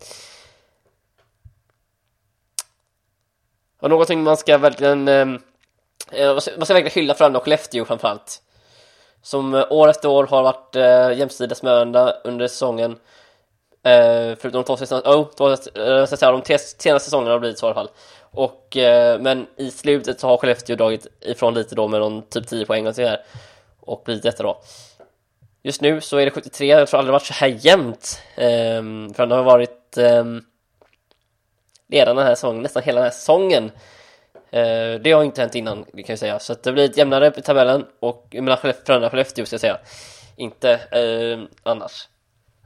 och 3.80 3.90
någonting 3.90 4.22
man 4.22 4.36
ska 4.36 4.58
verkligen 4.58 5.08
eh, 5.08 5.28
eh 6.10 6.32
man 6.34 6.40
ska 6.40 6.74
verkligen 6.74 6.90
hylla 6.90 7.14
Frölunda 7.14 7.38
och 7.38 7.44
Skellefteå 7.44 7.84
framförallt 7.84 8.42
som 9.22 9.54
eh, 9.54 9.66
år 9.70 9.88
efter 9.88 10.08
år 10.08 10.26
har 10.26 10.42
varit 10.42 10.76
eh, 10.76 11.18
jämsides 11.18 11.62
med 11.62 11.72
varandra 11.72 12.12
under 12.24 12.48
säsongen. 12.48 12.92
Eh, 13.82 14.36
förutom 14.38 14.52
de 14.52 14.64
två 14.64 14.76
senaste, 14.76 15.08
oh, 15.08 15.28
två, 15.36 15.50
eh, 15.50 16.06
säga, 16.06 16.32
de 16.32 16.42
tre 16.42 16.58
senaste 16.58 17.04
säsongerna 17.04 17.30
har 17.30 17.36
det 17.36 17.40
blivit 17.40 17.58
så 17.58 17.66
i 17.66 17.68
alla 17.68 17.74
fall. 17.74 17.90
Och, 18.30 18.76
eh, 18.76 19.20
men 19.20 19.46
i 19.56 19.70
slutet 19.70 20.20
så 20.20 20.28
har 20.28 20.36
Skellefteå 20.36 20.76
dragit 20.76 21.06
ifrån 21.20 21.54
lite 21.54 21.74
då 21.74 21.88
med 21.88 22.00
någon 22.00 22.22
typ 22.22 22.46
10 22.46 22.66
poäng 22.66 22.86
och 22.86 22.94
sådär 22.94 23.24
och 23.80 24.02
blivit 24.04 24.22
detta 24.22 24.42
då. 24.42 24.60
Just 25.62 25.80
nu 25.80 26.00
så 26.00 26.16
är 26.16 26.24
det 26.24 26.30
73, 26.30 26.66
jag 26.66 26.88
tror 26.88 26.98
aldrig 26.98 27.12
varit 27.12 27.26
så 27.26 27.32
här 27.32 27.58
jämnt. 27.60 28.20
Eh, 28.36 28.82
för 29.14 29.26
de 29.26 29.30
har 29.30 29.42
varit 29.42 29.98
eh, 29.98 30.24
ledande 31.88 32.20
den 32.20 32.26
här 32.26 32.34
säsongen, 32.34 32.62
nästan 32.62 32.82
hela 32.82 33.00
den 33.00 33.04
här 33.04 33.18
säsongen. 33.18 33.70
Eh, 34.52 35.00
det 35.00 35.12
har 35.12 35.24
inte 35.24 35.40
hänt 35.40 35.54
innan, 35.54 35.84
det 35.92 36.02
kan 36.02 36.12
jag 36.12 36.18
säga. 36.18 36.38
Så 36.38 36.54
det 36.62 36.72
blir 36.72 36.84
ett 36.84 36.96
jämnare 36.96 37.32
i 37.36 37.42
tabellen 37.42 37.86
och 38.00 38.26
mellan 38.32 38.58
Frölunda 38.58 39.06
och 39.06 39.10
Skellefteå 39.10 39.46
ska 39.46 39.54
jag 39.54 39.60
säga. 39.60 39.78
Inte 40.36 40.70
eh, 40.72 41.40
annars. 41.62 42.08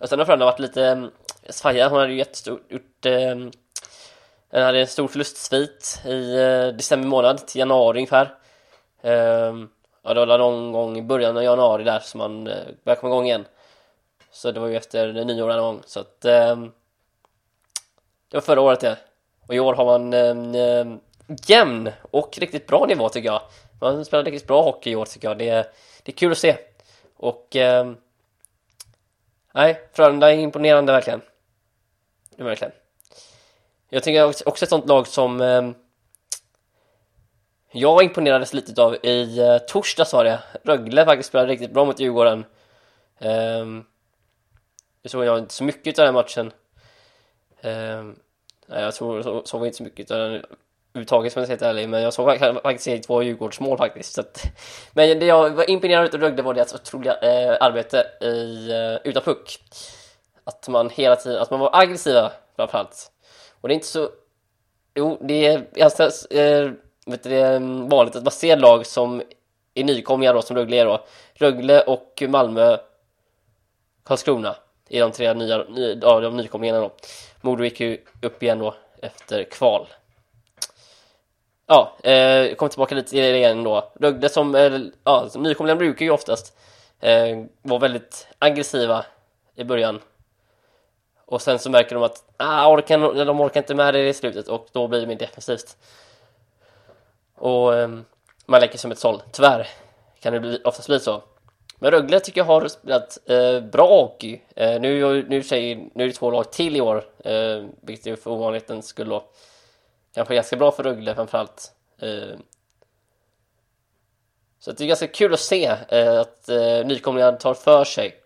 Och 0.00 0.08
sen 0.08 0.18
har 0.18 0.26
Frölunda 0.26 0.46
varit 0.46 0.58
lite 0.58 0.86
mm, 0.86 1.10
svajiga, 1.48 1.88
hon 1.88 1.98
hade 1.98 2.12
ju 2.12 2.18
jättestort 2.18 2.72
gjort 2.72 3.06
eh, 3.06 3.36
hade 4.50 4.80
en 4.80 4.86
stor 4.86 5.08
förlustsvit 5.08 6.02
i 6.04 6.34
eh, 6.34 6.66
december 6.66 7.08
månad 7.08 7.46
till 7.46 7.58
januari 7.58 7.98
ungefär. 7.98 8.34
Eh, 9.02 9.54
ja, 10.02 10.14
det 10.14 10.26
var 10.26 10.38
någon 10.38 10.72
gång 10.72 10.98
i 10.98 11.02
början 11.02 11.36
av 11.36 11.42
januari 11.42 11.84
där 11.84 12.00
som 12.00 12.18
man 12.18 12.46
eh, 12.46 12.54
började 12.84 13.00
komma 13.00 13.12
igång 13.12 13.26
igen. 13.26 13.44
Så 14.30 14.50
det 14.52 14.60
var 14.60 14.68
ju 14.68 14.76
efter 14.76 15.12
nyår 15.24 15.48
någon 15.48 15.58
gång. 15.58 15.82
Så 15.86 16.00
att 16.00 16.24
eh, 16.24 16.56
det 18.28 18.36
var 18.36 18.40
förra 18.40 18.60
året 18.60 18.80
det. 18.80 18.98
Och 19.46 19.54
i 19.54 19.60
år 19.60 19.74
har 19.74 19.84
man 19.84 20.14
eh, 20.14 20.98
jämn 21.46 21.92
och 22.10 22.38
riktigt 22.38 22.66
bra 22.66 22.86
nivå 22.86 23.08
tycker 23.08 23.28
jag. 23.28 23.42
Man 23.80 24.04
spelar 24.04 24.24
riktigt 24.24 24.48
bra 24.48 24.62
hockey 24.62 24.90
i 24.90 24.96
år 24.96 25.04
tycker 25.04 25.28
jag. 25.28 25.38
Det 25.38 25.48
är, 25.48 25.66
det 26.02 26.12
är 26.12 26.16
kul 26.16 26.32
att 26.32 26.38
se. 26.38 26.56
Och 27.16 27.56
eh, 27.56 27.92
nej, 29.54 29.88
Frölunda 29.92 30.32
är 30.32 30.38
imponerande 30.38 30.92
verkligen. 30.92 31.22
Det 32.36 32.42
är 32.42 32.46
verkligen. 32.46 32.72
Jag 33.88 34.02
tycker 34.02 34.48
också 34.48 34.64
ett 34.64 34.68
sånt 34.68 34.88
lag 34.88 35.06
som 35.06 35.40
eh, 35.40 35.70
jag 37.72 38.02
imponerades 38.02 38.52
lite 38.52 38.82
av 38.82 38.96
i 39.02 39.38
eh, 39.38 39.58
torsdags 39.58 40.12
var 40.12 40.24
det. 40.24 40.42
Rögle 40.64 41.04
faktiskt 41.04 41.28
spelade 41.28 41.52
riktigt 41.52 41.72
bra 41.72 41.84
mot 41.84 42.00
Djurgården. 42.00 42.44
Eh, 43.18 43.66
det 45.02 45.08
såg 45.08 45.24
jag 45.24 45.38
inte 45.38 45.54
så 45.54 45.64
mycket 45.64 45.98
av 45.98 46.04
den 46.04 46.14
matchen. 46.14 46.52
Eh, 47.60 48.02
nej, 48.66 48.82
jag 48.82 48.94
tror, 48.94 49.22
så, 49.22 49.42
såg 49.44 49.66
inte 49.66 49.76
så 49.76 49.82
mycket 49.82 50.10
av 50.10 50.18
den 50.18 50.44
överhuvudtaget 50.96 51.32
som 51.32 51.42
jag 51.42 51.58
ska 51.58 51.66
ärlig, 51.66 51.88
men 51.88 52.02
jag 52.02 52.12
såg 52.12 52.38
faktiskt 52.62 53.06
två 53.06 53.22
Djurgårdsmål 53.22 53.78
faktiskt. 53.78 54.14
Så 54.14 54.20
att, 54.20 54.42
men 54.92 55.18
det 55.18 55.26
jag 55.26 55.50
var 55.50 55.70
imponerad 55.70 56.14
av 56.14 56.20
Rögle 56.20 56.42
var 56.42 56.54
deras 56.54 56.74
otroliga 56.74 57.14
eh, 57.14 57.56
arbete 57.60 58.06
i, 58.20 58.70
eh, 58.70 59.10
utan 59.10 59.22
puck. 59.22 59.58
Att 60.44 60.68
man 60.68 60.90
hela 60.90 61.16
tiden, 61.16 61.42
att 61.42 61.50
man 61.50 61.60
var 61.60 61.70
aggressiva 61.72 62.32
framförallt. 62.56 63.10
Och 63.60 63.68
det 63.68 63.72
är 63.72 63.74
inte 63.74 63.86
så... 63.86 64.08
Jo, 64.94 65.18
det 65.20 65.46
är 65.46 65.66
ganska... 65.72 66.04
eh, 66.30 66.70
vet 67.06 67.22
du, 67.22 67.30
det 67.30 67.36
är 67.36 67.56
mm, 67.56 67.88
vanligt 67.88 68.16
att 68.16 68.24
man 68.24 68.32
ser 68.32 68.56
lag 68.56 68.86
som 68.86 69.22
är 69.74 69.84
nykomlingar 69.84 70.34
då, 70.34 70.42
som 70.42 70.56
Rögle 70.56 70.76
är 70.76 70.84
då. 70.84 71.04
Rögle 71.34 71.80
och 71.80 72.22
Malmö, 72.28 72.76
Karlskrona 74.04 74.56
är 74.88 75.00
de 75.00 75.12
tre 75.12 75.34
nya, 75.34 75.58
ny, 75.58 75.98
ja, 76.02 76.20
de 76.20 76.36
nykomlingarna 76.36 76.80
då. 76.80 76.90
Modo 77.40 77.64
gick 77.64 77.80
ju 77.80 77.98
upp 78.22 78.42
igen 78.42 78.58
då 78.58 78.74
efter 79.02 79.44
kval. 79.44 79.86
Ja, 81.66 81.96
eh, 82.02 82.54
kom 82.54 82.68
tillbaka 82.68 82.94
lite 82.94 83.10
till 83.10 83.18
det 83.18 83.36
igen 83.36 83.64
då. 83.64 83.92
Rögle 84.00 84.28
som, 84.28 84.54
eh, 84.54 84.80
ja, 85.04 85.28
som 85.28 85.42
nykomlingar 85.42 85.76
brukar 85.76 86.04
ju 86.04 86.10
oftast 86.10 86.56
eh, 87.00 87.44
vara 87.62 87.80
väldigt 87.80 88.28
aggressiva 88.38 89.04
i 89.54 89.64
början. 89.64 90.00
Och 91.24 91.42
sen 91.42 91.58
så 91.58 91.70
märker 91.70 91.94
de 91.94 92.04
att 92.04 92.24
ah, 92.36 92.72
orkar, 92.72 93.24
de 93.24 93.40
orkar 93.40 93.60
inte 93.60 93.74
med 93.74 93.94
det 93.94 94.08
i 94.08 94.14
slutet 94.14 94.48
och 94.48 94.68
då 94.72 94.88
blir 94.88 95.00
det 95.00 95.06
mer 95.06 95.16
defensivt. 95.16 95.76
Och 97.34 97.74
eh, 97.74 97.88
man 98.46 98.60
läcker 98.60 98.78
som 98.78 98.92
ett 98.92 98.98
såll. 98.98 99.22
Tyvärr 99.32 99.66
kan 100.20 100.32
det 100.32 100.40
bli, 100.40 100.60
oftast 100.64 100.88
bli 100.88 101.00
så. 101.00 101.22
Men 101.78 101.90
Rögle 101.90 102.20
tycker 102.20 102.40
jag 102.40 102.46
har 102.46 102.68
spelat 102.68 103.18
eh, 103.26 103.60
bra 103.60 103.86
hockey. 103.86 104.40
Eh, 104.56 104.80
nu, 104.80 105.22
nu, 105.28 105.42
säger, 105.42 105.76
nu 105.94 106.04
är 106.04 106.08
det 106.08 106.14
två 106.14 106.30
lag 106.30 106.52
till 106.52 106.76
i 106.76 106.80
år, 106.80 107.04
eh, 107.24 107.64
vilket 107.80 108.06
är 108.06 108.16
för 108.16 108.30
ovanlighetens 108.30 108.86
skull 108.86 109.08
då. 109.08 109.24
Kanske 110.16 110.34
ganska 110.34 110.56
bra 110.56 110.72
för 110.72 110.82
Rögle 110.82 111.14
framförallt. 111.14 111.72
Eh, 111.98 112.38
så 114.58 114.72
det 114.72 114.84
är 114.84 114.88
ganska 114.88 115.06
kul 115.06 115.34
att 115.34 115.40
se 115.40 115.76
eh, 115.88 116.20
att 116.20 116.48
eh, 116.48 116.86
nykomlingar 116.86 117.32
tar 117.32 117.54
för 117.54 117.84
sig. 117.84 118.22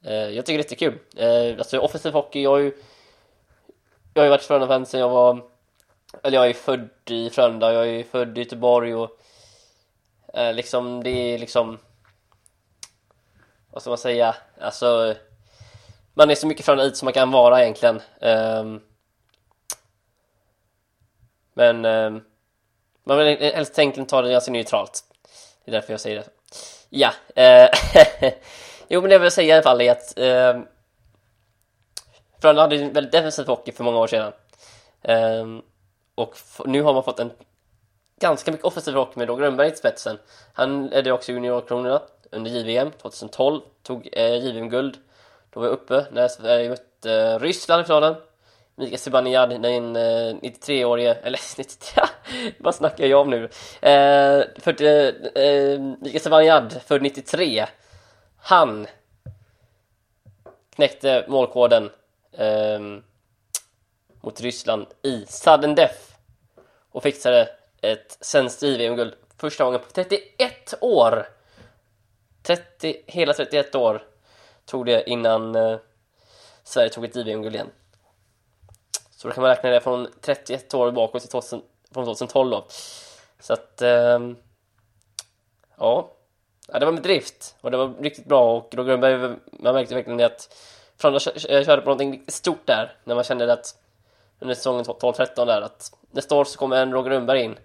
Jag 0.00 0.46
tycker 0.46 0.46
det 0.46 0.52
är 0.52 0.58
jättekul. 0.58 0.98
Alltså 1.58 1.78
offensiv 1.78 2.12
hockey, 2.12 2.42
jag 2.42 2.50
har 2.50 2.58
ju, 2.58 2.72
jag 4.14 4.22
har 4.22 4.24
ju 4.24 4.30
varit 4.30 4.42
Frölunda-fan 4.42 4.86
sen 4.86 5.00
jag 5.00 5.08
var 5.08 5.42
eller 6.22 6.38
jag 6.38 6.48
är 6.48 6.54
född 6.54 6.88
i 7.06 7.30
Frölunda, 7.30 7.72
jag 7.72 7.88
är 7.88 8.04
född 8.04 8.38
i 8.38 8.40
Göteborg 8.40 8.94
och 8.94 9.10
liksom 10.54 11.02
det 11.02 11.10
är 11.10 11.38
liksom 11.38 11.78
vad 13.70 13.82
ska 13.82 13.90
man 13.90 13.98
säga, 13.98 14.36
alltså 14.60 15.14
man 16.14 16.30
är 16.30 16.34
så 16.34 16.46
mycket 16.46 16.66
Frölunda-it 16.66 16.96
som 16.96 17.06
man 17.06 17.12
kan 17.12 17.30
vara 17.30 17.62
egentligen 17.62 18.00
ehm, 18.20 18.80
men 21.56 21.84
eh, 21.84 22.10
man 23.04 23.18
vill 23.18 23.38
helst 23.38 23.78
egentligen 23.78 24.06
ta 24.06 24.22
det 24.22 24.30
ganska 24.30 24.52
neutralt 24.52 25.04
det 25.64 25.70
är 25.70 25.72
därför 25.72 25.92
jag 25.92 26.00
säger 26.00 26.16
det 26.16 26.28
ja 26.88 27.12
eh, 27.34 27.70
jo 28.88 29.00
men 29.00 29.08
det 29.08 29.14
jag 29.14 29.20
vill 29.20 29.30
säga 29.30 29.48
i 29.48 29.52
alla 29.52 29.62
fall 29.62 29.80
är 29.80 29.92
att 29.92 30.18
eh, 30.18 30.62
Frölunda 32.40 32.62
hade 32.62 32.76
en 32.76 32.92
väldigt 32.92 33.12
defensiv 33.12 33.46
hockey 33.46 33.72
för 33.72 33.84
många 33.84 33.98
år 33.98 34.06
sedan 34.06 34.32
Eh, 35.08 35.46
och 36.14 36.36
nu 36.64 36.82
har 36.82 36.94
man 36.94 37.04
fått 37.04 37.20
en 37.20 37.32
ganska 38.20 38.50
mycket 38.50 38.66
offensiv 38.66 38.94
hockey 38.94 39.18
med 39.18 39.28
Roger 39.28 39.42
Rönnberg 39.42 39.68
i 39.68 39.76
spetsen. 39.76 40.18
Han 40.52 40.86
ledde 40.86 41.12
också 41.12 41.32
juniorkronorna 41.32 42.02
under 42.30 42.50
JVM 42.50 42.90
2012, 42.90 43.60
tog 43.82 44.08
eh, 44.12 44.36
JVM-guld. 44.36 44.98
Då 45.50 45.60
var 45.60 45.66
jag 45.66 45.72
uppe 45.72 46.06
när 46.12 46.28
Sverige 46.28 46.68
mötte 46.68 47.12
eh, 47.12 47.38
Ryssland 47.38 47.82
i 47.82 47.84
finalen. 47.84 48.14
Mika 48.78 48.98
Zibanejad, 48.98 49.62
den 49.62 49.96
eh, 49.96 50.34
93-årige, 50.42 51.14
eller 51.14 51.40
93, 51.58 52.02
vad 52.58 52.74
snackar 52.74 53.06
jag 53.06 53.20
om 53.20 53.30
nu? 53.30 53.44
Eh, 53.80 54.44
för, 54.58 54.82
eh, 54.82 55.80
Mika 56.00 56.18
Zibanejad, 56.18 56.80
född 56.86 57.02
93, 57.02 57.66
han 58.36 58.86
knäckte 60.74 61.24
målkoden 61.28 61.90
eh, 62.32 62.80
mot 64.20 64.40
Ryssland 64.40 64.86
i 65.02 65.26
sudden 65.28 65.74
death 65.74 66.00
och 66.90 67.02
fixade 67.02 67.48
ett 67.82 68.18
svenskt 68.20 68.62
JVM-guld 68.62 69.14
första 69.38 69.64
gången 69.64 69.80
på 69.80 69.90
31 69.90 70.74
år. 70.80 71.28
30, 72.42 72.96
hela 73.06 73.32
31 73.32 73.74
år 73.74 74.02
tog 74.64 74.86
det 74.86 75.10
innan 75.10 75.54
eh, 75.54 75.78
Sverige 76.64 76.90
tog 76.90 77.04
ett 77.04 77.16
JVM-guld 77.16 77.54
igen. 77.54 77.70
Så 79.26 79.30
då 79.30 79.34
kan 79.34 79.42
man 79.42 79.50
räkna 79.50 79.70
det 79.70 79.80
från 79.80 80.08
31 80.20 80.74
år 80.74 80.90
bakåt 80.90 81.22
till 81.22 81.30
2000, 81.30 81.62
från 81.94 82.04
2012 82.04 82.50
då. 82.50 82.66
Så 83.40 83.52
att, 83.52 83.82
eh, 83.82 83.88
ja. 85.78 86.10
ja. 86.68 86.78
Det 86.78 86.84
var 86.84 86.92
med 86.92 87.02
drift 87.02 87.56
och 87.60 87.70
det 87.70 87.76
var 87.76 87.94
riktigt 88.00 88.26
bra 88.26 88.56
och 88.56 88.74
Roger 88.74 88.90
Rönnberg, 88.90 89.36
man 89.52 89.74
märkte 89.74 89.94
verkligen 89.94 90.16
det 90.16 90.26
att 90.26 90.56
Frölunda 90.96 91.64
körde 91.64 91.82
på 91.82 91.88
någonting 91.88 92.12
riktigt 92.12 92.34
stort 92.34 92.66
där 92.66 92.96
när 93.04 93.14
man 93.14 93.24
kände 93.24 93.52
att 93.52 93.74
under 94.40 94.54
säsongen 94.54 94.84
12-13 94.84 95.46
där 95.46 95.62
att 95.62 95.92
nästa 96.10 96.34
år 96.34 96.44
så 96.44 96.58
kommer 96.58 96.76
en 96.76 96.92
Roger 96.92 97.10
Rönnberg 97.10 97.42
in. 97.42 97.58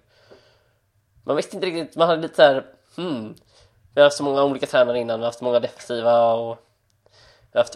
Man 1.23 1.35
visste 1.35 1.55
inte 1.55 1.67
riktigt, 1.67 1.95
man 1.95 2.07
hade 2.07 2.21
lite 2.21 2.35
såhär, 2.35 2.65
hmm, 2.95 3.35
vi 3.93 4.01
har 4.01 4.05
haft 4.05 4.17
så 4.17 4.23
många 4.23 4.43
olika 4.43 4.65
tränare 4.65 4.99
innan, 4.99 5.19
vi 5.19 5.23
har 5.23 5.31
haft 5.31 5.41
många 5.41 5.59
defensiva 5.59 6.33
och 6.33 6.57
vi 7.51 7.59
har 7.59 7.63
haft 7.63 7.75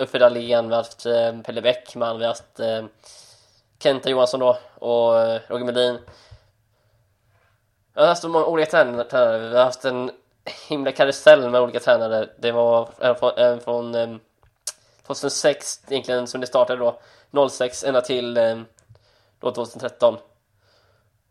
Uffe 0.00 0.18
Dahlén, 0.18 0.68
vi 0.68 0.74
har 0.74 0.82
haft 0.82 1.06
eh, 1.06 1.40
Pelle 1.40 1.62
Bäckman, 1.62 2.18
vi 2.18 2.24
har 2.24 2.30
haft 2.30 2.60
eh, 2.60 2.84
Kenta 3.78 4.10
Johansson 4.10 4.40
då 4.40 4.58
och 4.74 5.20
eh, 5.20 5.40
Roger 5.48 5.64
Melin. 5.64 5.98
Jag 7.94 8.02
har 8.02 8.08
haft 8.08 8.22
så 8.22 8.28
många 8.28 8.46
olika 8.46 8.70
tränare, 8.70 9.38
vi 9.48 9.56
har 9.56 9.64
haft 9.64 9.84
en 9.84 10.10
himla 10.68 10.92
karusell 10.92 11.50
med 11.50 11.60
olika 11.60 11.80
tränare. 11.80 12.28
Det 12.38 12.52
var 12.52 12.88
en 13.00 13.14
från, 13.14 13.60
från 13.60 13.94
eh, 13.94 14.16
2006 15.06 15.80
egentligen 15.88 16.26
som 16.26 16.40
det 16.40 16.46
startade 16.46 16.98
då. 17.30 17.48
06 17.48 17.84
ända 17.84 18.00
till 18.00 18.36
eh, 18.36 18.60
då 19.40 19.50
2013 19.50 20.16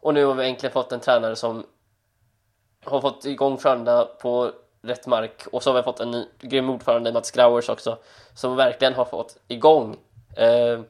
och 0.06 0.14
nu 0.14 0.26
har 0.26 0.34
vi 0.34 0.44
egentligen 0.44 0.74
fått 0.74 0.92
en 0.92 1.00
tränare 1.00 1.36
som 1.36 1.66
har 2.84 3.02
fått 3.02 3.26
igång 3.26 3.58
Frölunda 3.58 4.06
på 4.06 4.52
rätt 4.82 5.08
mark. 5.08 5.48
Och 5.52 5.64
så 5.64 5.70
har 5.70 5.78
vi 5.78 5.84
fått 5.84 6.00
en 6.00 6.12
ny 6.12 6.26
grym 6.40 6.70
ordförande 6.70 7.12
Mats 7.14 7.32
Grauers 7.32 7.70
också 7.70 7.98
som 8.34 8.56
verkligen 8.56 8.94
har 8.94 9.06
fått 9.06 9.38
igång. 9.48 9.98
Eh, 10.38 10.82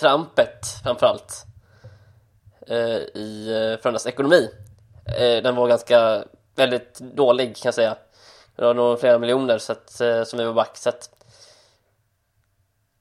trampet 0.00 0.66
framförallt 0.84 1.44
eh, 2.66 2.96
i 2.96 3.48
eh, 3.48 3.82
Frölundas 3.82 4.06
ekonomi. 4.06 4.50
Eh, 5.18 5.42
den 5.42 5.56
var 5.56 5.68
ganska 5.68 6.24
väldigt 6.54 6.98
dålig 6.98 7.56
kan 7.56 7.68
jag 7.68 7.74
säga 7.74 7.96
det 8.56 8.64
var 8.64 8.74
nog 8.74 9.00
flera 9.00 9.18
miljoner 9.18 9.58
så 9.58 9.72
att, 9.72 10.00
eh, 10.00 10.24
som 10.24 10.38
vi 10.38 10.44
var 10.44 10.52
back. 10.52 10.76
Så 10.76 10.88
att... 10.88 11.10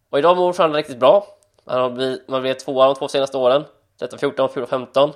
Och 0.10 0.20
idag 0.20 0.38
mår 0.38 0.54
Frölunda 0.54 0.80
riktigt 0.80 1.00
bra. 1.00 1.28
Man 1.64 1.82
har 1.82 1.90
blivit, 1.90 2.28
man 2.28 2.42
blivit 2.42 2.60
tvåa 2.60 2.86
de 2.86 2.96
två 2.96 3.08
senaste 3.08 3.38
åren. 3.38 3.66
13-14, 4.00 4.48
14-15. 4.48 5.14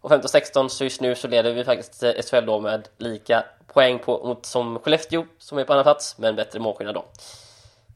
Och 0.00 0.10
15-16 0.10 0.68
så 0.68 0.84
just 0.84 1.00
nu 1.00 1.14
så 1.14 1.28
leder 1.28 1.52
vi 1.52 1.64
faktiskt 1.64 2.02
eh, 2.02 2.12
SHL 2.12 2.46
då 2.46 2.60
med 2.60 2.88
lika 2.98 3.44
poäng 3.66 3.98
på, 3.98 4.26
mot 4.26 4.46
som 4.46 4.78
Skellefteå 4.78 5.24
som 5.38 5.58
är 5.58 5.64
på 5.64 5.72
andra 5.72 5.82
plats 5.82 6.18
men 6.18 6.36
bättre 6.36 6.60
målskillnad 6.60 6.94
då. 6.94 7.04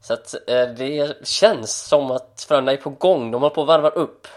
Så 0.07 0.13
att 0.13 0.35
eh, 0.47 0.69
det 0.69 1.27
känns 1.27 1.87
som 1.87 2.11
att 2.11 2.45
Frölunda 2.47 2.73
är 2.73 2.77
på 2.77 2.89
gång. 2.89 3.31
De 3.31 3.41
håller 3.41 3.55
på 3.55 3.61
att 3.61 3.67
varva 3.67 3.89
upp. 3.89 4.27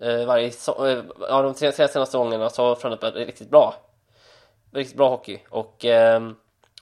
Eh, 0.00 0.24
varje, 0.24 0.50
so 0.50 0.86
eh, 0.86 1.04
ja, 1.20 1.42
de 1.42 1.54
tre, 1.54 1.72
tre 1.72 1.88
senaste 1.88 2.18
gångerna 2.18 2.50
så 2.50 2.64
har 2.64 2.74
Frölunda 2.74 2.96
spelat 2.96 3.14
riktigt 3.14 3.50
bra. 3.50 3.74
Riktigt 4.70 4.96
bra 4.96 5.08
hockey 5.08 5.40
och 5.50 5.84
eh, 5.84 6.30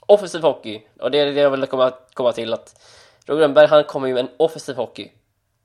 offensiv 0.00 0.42
hockey. 0.42 0.82
Och 1.00 1.10
det 1.10 1.18
är 1.18 1.26
det 1.26 1.40
jag 1.40 1.50
vill 1.50 1.66
komma, 1.66 1.92
komma 2.12 2.32
till 2.32 2.52
att 2.52 2.80
Roger 3.26 3.40
Rönnberg 3.40 3.66
han 3.66 3.84
kommer 3.84 4.08
ju 4.08 4.14
med 4.14 4.24
en 4.24 4.30
offensiv 4.36 4.76
hockey 4.76 5.12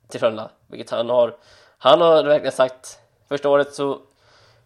till 0.08 0.20
Frölunda, 0.20 0.50
vilket 0.66 0.90
han 0.90 1.10
har. 1.10 1.36
Han 1.78 2.00
har 2.00 2.24
verkligen 2.24 2.52
sagt 2.52 2.98
första 3.28 3.48
året 3.48 3.74
så 3.74 4.00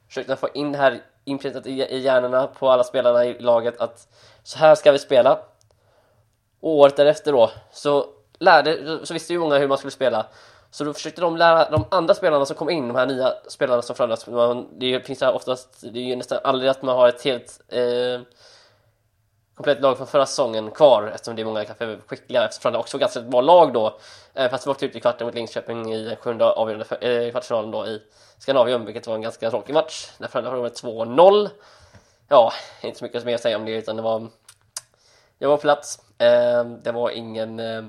försökte 0.08 0.32
han 0.32 0.38
få 0.38 0.48
in 0.54 0.72
det 0.72 0.78
här 0.78 1.00
inprintat 1.24 1.66
i, 1.66 1.82
i 1.82 1.98
hjärnorna 1.98 2.46
på 2.46 2.70
alla 2.70 2.84
spelarna 2.84 3.24
i 3.24 3.38
laget 3.38 3.80
att 3.80 4.08
så 4.42 4.58
här 4.58 4.74
ska 4.74 4.92
vi 4.92 4.98
spela. 4.98 5.49
Och 6.60 6.70
året 6.70 6.96
därefter 6.96 7.32
då 7.32 7.50
så 7.72 8.06
lärde, 8.38 8.98
så 9.06 9.14
visste 9.14 9.32
ju 9.32 9.38
många 9.38 9.58
hur 9.58 9.68
man 9.68 9.78
skulle 9.78 9.90
spela. 9.90 10.26
Så 10.70 10.84
då 10.84 10.92
försökte 10.92 11.20
de 11.20 11.36
lära 11.36 11.70
de 11.70 11.84
andra 11.90 12.14
spelarna 12.14 12.46
som 12.46 12.56
kom 12.56 12.70
in, 12.70 12.88
de 12.88 12.96
här 12.96 13.06
nya 13.06 13.34
spelarna 13.48 13.82
som 13.82 13.96
Frölunda, 13.96 14.66
det 14.72 15.06
finns 15.06 15.20
här 15.20 15.34
oftast, 15.34 15.80
det 15.80 15.98
är 15.98 16.04
ju 16.04 16.16
nästan 16.16 16.38
aldrig 16.44 16.70
att 16.70 16.82
man 16.82 16.96
har 16.96 17.08
ett 17.08 17.24
helt 17.24 17.60
eh, 17.68 18.20
komplett 19.54 19.80
lag 19.80 19.96
från 19.96 20.06
förra 20.06 20.26
säsongen 20.26 20.70
kvar 20.70 21.10
eftersom 21.14 21.36
det 21.36 21.42
är 21.42 21.44
många 21.44 21.64
kanske 21.64 21.98
skickliga 22.06 22.44
eftersom 22.44 22.62
Frölunda 22.62 22.78
också 22.78 22.96
var 22.96 23.00
ganska 23.00 23.20
bra 23.20 23.40
lag 23.40 23.72
då. 23.72 23.98
Eh, 24.34 24.50
fast 24.50 24.66
vi 24.66 24.70
åkte 24.70 24.86
ut 24.86 24.96
i 24.96 25.00
kvarten 25.00 25.26
mot 25.26 25.34
Linköping 25.34 25.92
i 25.92 26.04
den 26.04 26.16
sjunde 26.16 26.44
avgörande 26.44 26.96
eh, 27.00 27.30
kvartsfinalen 27.30 27.70
då 27.70 27.86
i 27.86 28.02
Skandinavium, 28.38 28.84
vilket 28.84 29.06
var 29.06 29.14
en 29.14 29.22
ganska 29.22 29.50
tråkig 29.50 29.74
match 29.74 30.10
när 30.18 30.28
Frölunda 30.28 30.50
förlorade 30.50 31.06
med 31.08 31.16
2-0. 31.18 31.48
Ja, 32.28 32.52
inte 32.82 32.98
så 32.98 33.04
mycket 33.04 33.24
mer 33.24 33.34
att 33.34 33.40
säga 33.40 33.56
om 33.56 33.64
det 33.64 33.72
utan 33.72 33.96
det 33.96 34.02
var 34.02 34.28
jag 35.42 35.48
var 35.48 35.56
på 35.56 35.60
plats. 35.60 35.98
Eh, 36.18 36.64
det 36.64 36.92
var 36.92 37.10
ingen 37.10 37.60
eh, 37.60 37.84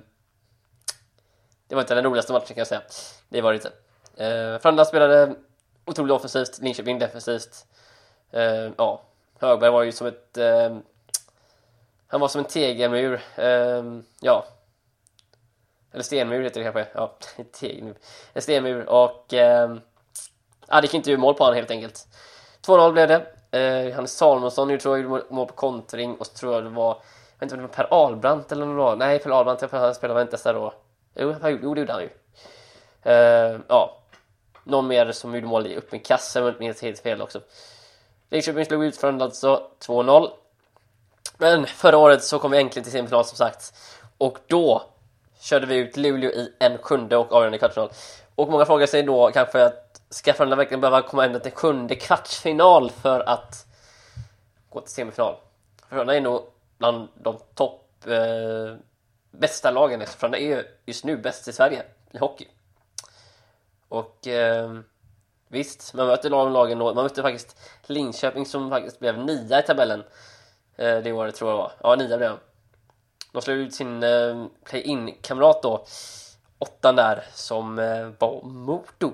det 1.68 1.76
var 1.76 1.82
inte 1.82 1.96
den 1.96 2.04
roligaste 2.04 2.34
matchen 2.34 2.48
kan 2.48 2.58
jag 2.58 2.68
säga. 2.68 2.82
Det 3.30 3.42
var 3.42 3.52
det 3.52 3.56
inte. 3.56 3.72
Eh, 4.16 4.60
Frölunda 4.60 4.86
spelade 4.86 5.36
otroligt 5.86 6.14
offensivt, 6.14 6.60
Linköping 6.60 7.00
defensivt. 7.00 7.66
Eh, 8.32 8.70
ja, 8.78 9.02
Högberg 9.40 9.72
var 9.72 9.84
ju 9.84 9.92
som 9.92 10.08
ett 10.08 10.38
eh, 10.38 10.78
han 12.08 12.22
var 12.22 12.28
som 12.28 12.40
en 12.40 12.46
tegelmur. 12.46 13.22
Eh, 13.36 13.84
ja. 14.20 14.46
Eller 15.94 16.04
stenmur 16.04 16.44
heter 16.44 16.60
det 16.60 16.72
kanske. 16.72 16.92
Ja, 16.94 17.18
tegelmur. 17.52 17.96
En 18.34 18.42
stenmur 18.42 18.90
och 18.90 19.34
eh, 19.34 19.76
ja, 20.68 20.82
det 20.82 20.86
gick 20.86 20.94
inte 20.94 21.12
ur 21.12 21.18
mål 21.18 21.34
på 21.34 21.44
honom 21.44 21.56
helt 21.56 21.72
enkelt. 21.72 22.08
2-0 22.66 22.92
blev 22.92 23.08
det. 23.08 23.26
Eh, 23.60 23.96
Hannes 23.96 24.18
Salomonsson 24.18 24.70
gjorde 24.70 25.24
mål 25.30 25.48
på 25.48 25.54
kontring 25.54 26.16
och 26.16 26.28
så 26.28 26.34
tror 26.34 26.54
jag 26.54 26.64
det 26.64 26.70
var 26.70 27.02
vet 27.42 27.52
inte 27.52 27.56
om 27.56 27.62
det 27.62 27.68
var 27.68 27.84
Per 27.84 28.06
Albrandt 28.06 28.52
eller 28.52 28.66
något. 28.66 28.98
Nej, 28.98 29.20
Per 29.20 29.30
Albrandt 29.30 29.72
han 29.72 29.96
spelade 29.96 30.22
inte 30.22 30.38
där 30.44 30.54
då. 30.54 30.74
Jo, 31.16 31.36
jo, 31.44 31.58
det 31.58 31.80
gjorde 31.80 31.92
han 31.94 32.02
ju. 32.02 32.10
Uh, 33.06 33.60
ja, 33.68 33.98
någon 34.64 34.88
mer 34.88 35.12
som 35.12 35.36
gjorde 35.36 35.48
mål 35.48 35.68
i 35.68 35.78
öppen 35.78 36.00
kasse 36.00 36.42
men 36.42 36.62
inte 36.62 36.86
helt 36.86 37.00
fel 37.00 37.22
också. 37.22 37.40
Linköping 38.30 38.66
slog 38.66 38.84
ut 38.84 38.98
från 38.98 39.22
alltså 39.22 39.68
2-0. 39.80 40.30
Men 41.38 41.66
förra 41.66 41.98
året 41.98 42.24
så 42.24 42.40
kom 42.40 42.52
vi 42.52 42.62
äntligen 42.62 42.84
till 42.84 42.92
semifinal 42.92 43.26
som 43.26 43.38
sagt. 43.38 43.74
Och 44.18 44.38
då 44.48 44.84
körde 45.40 45.66
vi 45.66 45.76
ut 45.76 45.98
Luleå 45.98 46.32
i 46.32 46.54
en 46.60 46.78
sjunde 46.78 47.18
och 47.18 47.34
avgörande 47.34 47.58
kvartsfinal. 47.58 47.92
Och 48.36 48.50
många 48.50 48.66
frågar 48.66 48.88
sig 48.88 49.04
då 49.04 49.32
kanske 49.32 49.66
att 49.66 50.02
ska 50.10 50.34
Frölunda 50.34 50.56
verkligen 50.56 50.82
behöva 50.82 51.02
komma 51.02 51.26
ända 51.26 51.40
till 51.40 51.52
sjunde 51.52 51.96
kvartsfinal 51.96 52.90
för 52.90 53.20
att 53.20 53.66
gå 54.70 54.82
till 54.82 54.94
semifinal? 54.94 55.36
Frölunda 55.90 56.16
är 56.16 56.22
nog 56.22 56.42
bland 56.82 57.08
de 57.16 57.40
topp 57.54 58.08
eh, 58.08 58.76
bästa 59.32 59.72
lagen 59.72 60.00
liksom. 60.00 60.14
eftersom 60.14 60.32
det 60.32 60.42
är 60.42 60.66
just 60.86 61.06
nu 61.06 61.18
bäst 61.18 61.48
i 61.48 61.54
Sverige 61.54 61.84
i 62.12 62.18
hockey. 62.18 62.48
Och 63.88 64.28
eh, 64.28 64.80
visst, 65.48 65.94
man 65.94 66.08
möter 66.08 66.30
lagen 66.30 66.80
då. 66.80 66.94
Man 66.94 67.04
mötte 67.04 67.22
faktiskt 67.22 67.60
Linköping 67.84 68.46
som 68.46 68.70
faktiskt 68.70 69.00
blev 69.00 69.18
nia 69.18 69.60
i 69.60 69.64
tabellen 69.64 70.04
eh, 70.76 70.98
det 70.98 71.12
året 71.12 71.36
tror 71.36 71.50
jag 71.50 71.58
var. 71.58 71.72
Ja, 71.84 71.96
nia 71.96 72.18
blev 72.18 72.30
de. 72.30 72.40
De 73.32 73.42
slog 73.42 73.58
ut 73.58 73.76
sin 73.76 74.04
eh, 74.04 74.46
play-in-kamrat 74.64 75.64
då, 75.64 75.86
åttan 76.58 76.96
där, 76.96 77.26
som 77.34 77.80
eh, 77.80 78.10
var 78.20 78.42
Modo. 78.44 79.12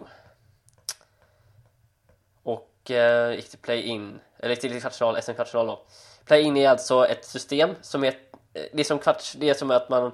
Och 2.43 2.91
eh, 2.91 3.36
gick 3.36 3.49
till 3.49 3.60
play-in, 3.60 4.19
eller 4.39 4.56
till 4.56 4.82
kvartsfinal, 4.82 5.21
SM-kvartsfinal 5.21 5.67
då. 5.67 5.86
Play-in 6.27 6.57
är 6.57 6.69
alltså 6.69 7.07
ett 7.07 7.25
system 7.25 7.69
som 7.81 8.03
är 8.03 8.07
eh, 8.53 8.63
det 8.73 8.79
är 8.79 8.83
som 8.83 8.99
kvarts, 8.99 9.33
det 9.33 9.49
är 9.49 9.53
som 9.53 9.71
att 9.71 9.89
man 9.89 10.11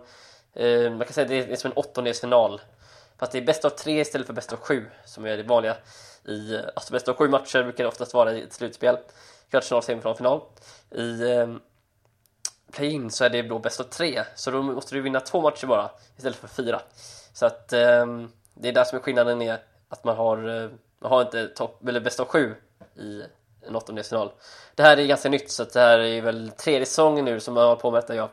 eh, 0.54 0.92
man 0.92 1.00
kan 1.00 1.14
säga 1.14 1.28
det 1.28 1.52
är 1.52 1.56
som 1.56 1.72
en 1.72 1.78
åttondelsfinal. 1.78 2.62
Fast 3.18 3.32
det 3.32 3.38
är 3.38 3.42
bäst 3.42 3.66
av 3.66 3.70
tre 3.70 4.00
istället 4.02 4.28
för 4.28 4.34
bäst 4.34 4.54
av 4.54 4.60
sju 4.60 4.86
som 5.06 5.26
är 5.26 5.38
det 5.38 5.44
vanliga 5.44 5.76
i 6.26 6.58
alltså 6.76 6.94
bäst 6.94 7.08
av 7.08 7.16
sju 7.16 7.30
matcher 7.30 7.64
brukar 7.64 7.84
det 7.84 7.88
oftast 7.88 8.14
vara 8.14 8.34
i 8.34 8.42
ett 8.42 8.54
slutspel. 8.54 8.98
Kvartsfinal, 9.50 9.84
semifinal, 9.84 10.16
final 10.16 10.42
i 10.92 11.32
eh, 11.32 11.56
play-in 12.72 13.12
så 13.12 13.26
är 13.26 13.30
det 13.30 13.42
då 13.42 13.60
bäst 13.60 13.80
av 13.80 13.84
tre. 13.84 14.24
Så 14.36 14.52
då 14.52 14.62
måste 14.62 14.96
du 14.96 15.02
vinna 15.02 15.20
två 15.20 15.42
matcher 15.42 15.68
bara 15.68 15.92
istället 16.18 16.38
för 16.38 16.48
fyra. 16.48 16.82
Så 17.34 17.46
att 17.46 17.74
eh, 17.74 18.06
det 18.54 18.70
är 18.70 18.74
där 18.74 18.84
som 18.84 18.98
är 18.98 19.02
skillnaden 19.02 19.42
är 19.42 19.60
att 19.90 20.04
man 20.04 20.18
har 20.18 20.64
eh, 20.64 20.70
man 21.00 21.12
har 21.12 21.22
inte 21.22 21.48
topp 21.48 21.88
eller 21.88 22.00
bäst 22.00 22.20
av 22.20 22.26
sju 22.26 22.56
i 22.96 23.24
en 23.68 23.76
åttondelsfinal. 23.76 24.32
Det 24.76 24.84
här 24.84 24.98
är 24.98 25.06
ganska 25.06 25.30
nytt 25.30 25.52
så 25.52 25.64
det 25.64 25.80
här 25.80 26.00
är 26.00 26.22
väl 26.22 26.52
tredje 26.52 26.86
säsongen 26.86 27.26
nu 27.26 27.40
som 27.40 27.54
man 27.54 27.68
har 27.68 27.76
på 27.76 27.92
med 27.92 28.02
detta, 28.02 28.16
ja. 28.16 28.30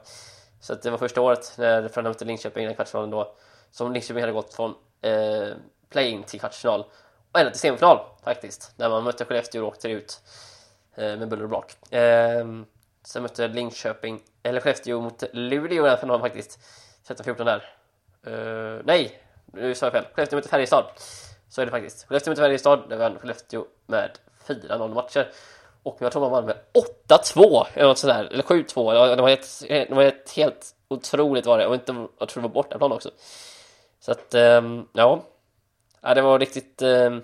Så 0.61 0.73
att 0.73 0.83
det 0.83 0.91
var 0.91 0.99
första 0.99 1.21
året 1.21 1.55
när 1.59 1.89
Frölunda 1.89 2.11
mötte 2.11 2.25
Linköping 2.25 2.63
i 2.63 2.67
den 2.67 2.75
kvartsfinalen 2.75 3.11
då 3.11 3.35
som 3.71 3.93
Linköping 3.93 4.23
hade 4.23 4.33
gått 4.33 4.55
från 4.55 4.75
eh, 5.03 5.49
play-in 5.91 6.23
till 6.23 6.41
kvartsfinal 6.41 6.85
och 7.33 7.41
ända 7.41 7.51
till 7.51 7.61
semifinal 7.61 7.99
faktiskt 8.25 8.73
när 8.77 8.89
man 8.89 9.05
mötte 9.05 9.25
Skellefteå 9.25 9.63
och 9.63 9.69
åkte 9.69 9.89
ut 9.89 10.21
eh, 10.95 11.17
med 11.17 11.29
buller 11.29 11.43
och 11.43 11.49
brak. 11.49 11.93
Eh, 11.93 12.47
sen 13.05 13.23
mötte 13.23 13.49
Linköping, 13.49 14.23
eller 14.43 14.61
Skellefteå 14.61 15.01
mot 15.01 15.23
Luleå 15.33 15.87
i 15.87 15.89
den 15.89 15.99
finalen 15.99 16.21
faktiskt. 16.21 16.59
13-14 17.07 17.45
där. 17.45 17.75
Eh, 18.27 18.83
nej, 18.85 19.23
nu 19.47 19.75
sa 19.75 19.87
jag 19.87 19.93
fel. 19.93 20.05
Skellefteå 20.15 20.37
mötte 20.37 20.49
Färjestad. 20.49 20.85
Så 21.49 21.61
är 21.61 21.67
det 21.67 21.71
faktiskt. 21.71 22.07
Skellefteå 22.09 22.31
mötte 22.31 22.43
Färjestad, 22.43 22.89
där 22.89 22.97
vann 22.97 23.19
Skellefteå 23.19 23.65
med 23.87 24.11
4-0 24.55 24.95
matcher. 24.95 25.29
Och 25.83 25.97
jag 26.01 26.13
tror 26.13 26.23
man 26.23 26.31
vann 26.31 26.45
med 26.45 26.57
8-2 27.09 27.67
eller 27.75 27.89
något 27.89 27.99
sådär, 27.99 28.29
eller 28.33 28.43
7-2. 28.43 29.17
Det 29.17 29.23
var, 29.23 29.29
ett, 29.29 29.63
det 29.69 29.95
var 29.95 30.03
ett 30.03 30.33
helt 30.37 30.75
otroligt 30.89 31.47
var 31.47 31.59
det. 31.59 31.67
Och 31.67 31.75
inte, 31.75 32.07
jag 32.19 32.29
tror 32.29 32.43
det 32.43 32.49
var 32.49 32.55
bortaplan 32.55 32.93
också. 32.93 33.11
Så 34.01 34.13
att, 34.13 34.35
ehm, 34.35 34.87
ja. 34.93 35.23
ja. 36.01 36.15
Det 36.15 36.23
var 36.23 36.39
riktigt... 36.39 36.83
Ehm, 36.83 37.23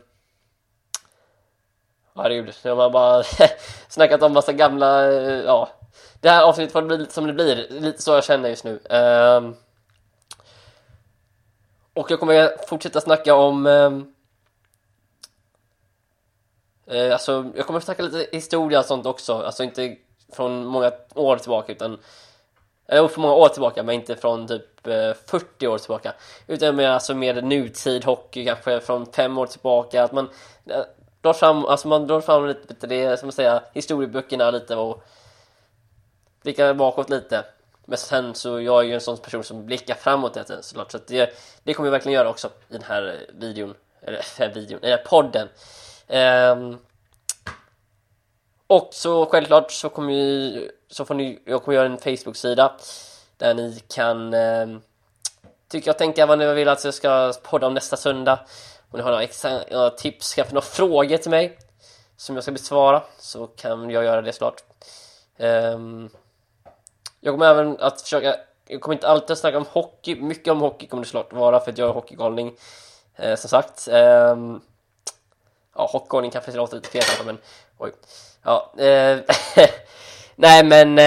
Herregud, 2.18 2.54
jag 2.62 2.76
har 2.76 2.90
bara 2.90 3.22
snackat 3.88 4.22
om 4.22 4.32
massa 4.32 4.52
gamla, 4.52 5.12
eh, 5.12 5.40
ja. 5.40 5.68
Det 6.20 6.30
här 6.30 6.44
avsnittet 6.44 6.72
får 6.72 6.82
bli 6.82 6.98
lite 6.98 7.12
som 7.12 7.26
det 7.26 7.32
blir, 7.32 7.66
lite 7.70 8.02
så 8.02 8.10
jag 8.10 8.24
känner 8.24 8.48
just 8.48 8.64
nu. 8.64 8.80
Ehm, 8.90 9.56
och 11.94 12.10
jag 12.10 12.20
kommer 12.20 12.66
fortsätta 12.68 13.00
snacka 13.00 13.34
om 13.34 13.66
Eh, 16.87 17.12
alltså, 17.12 17.51
jag 17.57 17.66
kommer 17.66 17.79
att 17.79 17.85
snacka 17.85 18.03
lite 18.03 18.37
historia 18.37 18.79
och 18.79 18.85
sånt 18.85 19.07
också, 19.07 19.35
alltså 19.35 19.64
inte 19.64 19.96
från 20.33 20.66
många 20.66 20.92
år 21.14 21.37
tillbaka 21.37 21.72
utan 21.72 21.92
eh, 21.92 21.99
eller 22.99 23.09
från 23.09 23.22
många 23.22 23.35
år 23.35 23.49
tillbaka 23.49 23.83
men 23.83 23.94
inte 23.94 24.16
från 24.16 24.49
typ 24.49 24.87
eh, 24.87 25.12
40 25.27 25.66
år 25.66 25.79
tillbaka. 25.79 26.14
Utan 26.46 26.77
mer, 26.77 26.88
alltså 26.88 27.14
mer 27.14 27.42
nutid 27.42 28.05
hockey 28.05 28.44
kanske 28.44 28.81
från 28.81 29.07
5 29.07 29.38
år 29.38 29.46
tillbaka. 29.46 30.05
Att 30.05 30.12
man 30.12 30.31
eh, 30.66 30.83
drar 31.20 31.33
fram, 31.33 31.64
alltså 31.64 31.88
man 31.88 32.07
drar 32.07 32.20
fram 32.20 32.46
lite 32.46 32.87
det 32.87 33.16
som 33.20 33.27
man 33.27 33.33
säger 33.33 33.61
historieböckerna 33.75 34.51
lite 34.51 34.77
och 34.77 35.05
blickar 36.42 36.75
bakåt 36.75 37.11
lite. 37.11 37.44
Men 37.85 37.99
sen 37.99 38.35
så 38.35 38.61
jag 38.61 38.81
är 38.81 38.88
ju 38.88 38.94
en 38.94 39.01
sån 39.01 39.16
person 39.16 39.44
som 39.44 39.66
blickar 39.66 39.94
framåt 39.94 40.37
hela 40.37 40.44
tiden 40.44 40.62
såklart. 40.62 40.90
Så 40.90 40.96
att 40.96 41.07
det, 41.07 41.35
det 41.62 41.75
kommer 41.75 41.87
jag 41.87 41.92
verkligen 41.92 42.14
göra 42.14 42.29
också 42.29 42.49
i 42.49 42.72
den 42.72 42.83
här 42.83 43.27
videon. 43.33 43.75
Eller 44.01 44.55
videon, 44.55 44.79
i 44.79 44.88
den 44.88 44.99
här 44.99 45.05
podden. 45.07 45.49
Ehm, 46.08 46.78
och 48.66 48.88
så 48.92 49.26
självklart 49.26 49.72
så 49.72 49.88
kommer 49.88 50.12
ju, 50.12 50.70
så 50.88 51.04
får 51.04 51.14
ni, 51.14 51.38
jag 51.44 51.62
kommer 51.62 51.76
göra 51.76 51.86
en 51.86 51.98
Facebook-sida 51.98 52.76
där 53.36 53.54
ni 53.54 53.82
kan 53.88 54.34
um, 54.34 54.82
tycka 55.68 55.90
och 55.90 55.98
tänka 55.98 56.26
vad 56.26 56.38
ni 56.38 56.54
vill 56.54 56.68
att 56.68 56.84
jag 56.84 56.94
ska 56.94 57.32
podda 57.42 57.66
om 57.66 57.74
nästa 57.74 57.96
söndag. 57.96 58.38
Om 58.90 58.98
ni 58.98 59.02
har 59.02 59.10
några, 59.10 59.22
extra, 59.22 59.60
några 59.70 59.90
tips, 59.90 60.34
kanske 60.34 60.54
några 60.54 60.66
frågor 60.66 61.16
till 61.16 61.30
mig 61.30 61.58
som 62.16 62.34
jag 62.34 62.42
ska 62.42 62.52
besvara 62.52 63.02
så 63.18 63.46
kan 63.46 63.90
jag 63.90 64.04
göra 64.04 64.22
det 64.22 64.32
snart 64.32 64.62
Um, 65.38 65.46
ehm, 65.46 66.10
jag 67.20 67.34
kommer 67.34 67.46
även 67.46 67.80
att 67.80 68.00
försöka, 68.00 68.36
jag 68.68 68.80
kommer 68.80 68.94
inte 68.94 69.08
alltid 69.08 69.30
att 69.30 69.38
snacka 69.38 69.58
om 69.58 69.66
hockey, 69.68 70.14
mycket 70.14 70.52
om 70.52 70.60
hockey 70.60 70.86
kommer 70.86 71.02
det 71.02 71.08
snart 71.08 71.32
vara 71.32 71.60
för 71.60 71.72
att 71.72 71.78
jag 71.78 71.88
är 71.88 71.92
hockeygalning 71.92 72.56
eh, 73.16 73.36
som 73.36 73.48
sagt. 73.48 73.88
Um, 73.88 74.62
ja, 75.76 75.88
hockeyordning 75.92 76.30
kanske 76.30 76.52
låter 76.52 76.76
lite 76.76 76.88
fel 76.88 77.26
men 77.26 77.38
oj. 77.78 77.92
Ja, 78.42 78.72
eh, 78.78 79.18
nej 80.36 80.64
men 80.64 80.98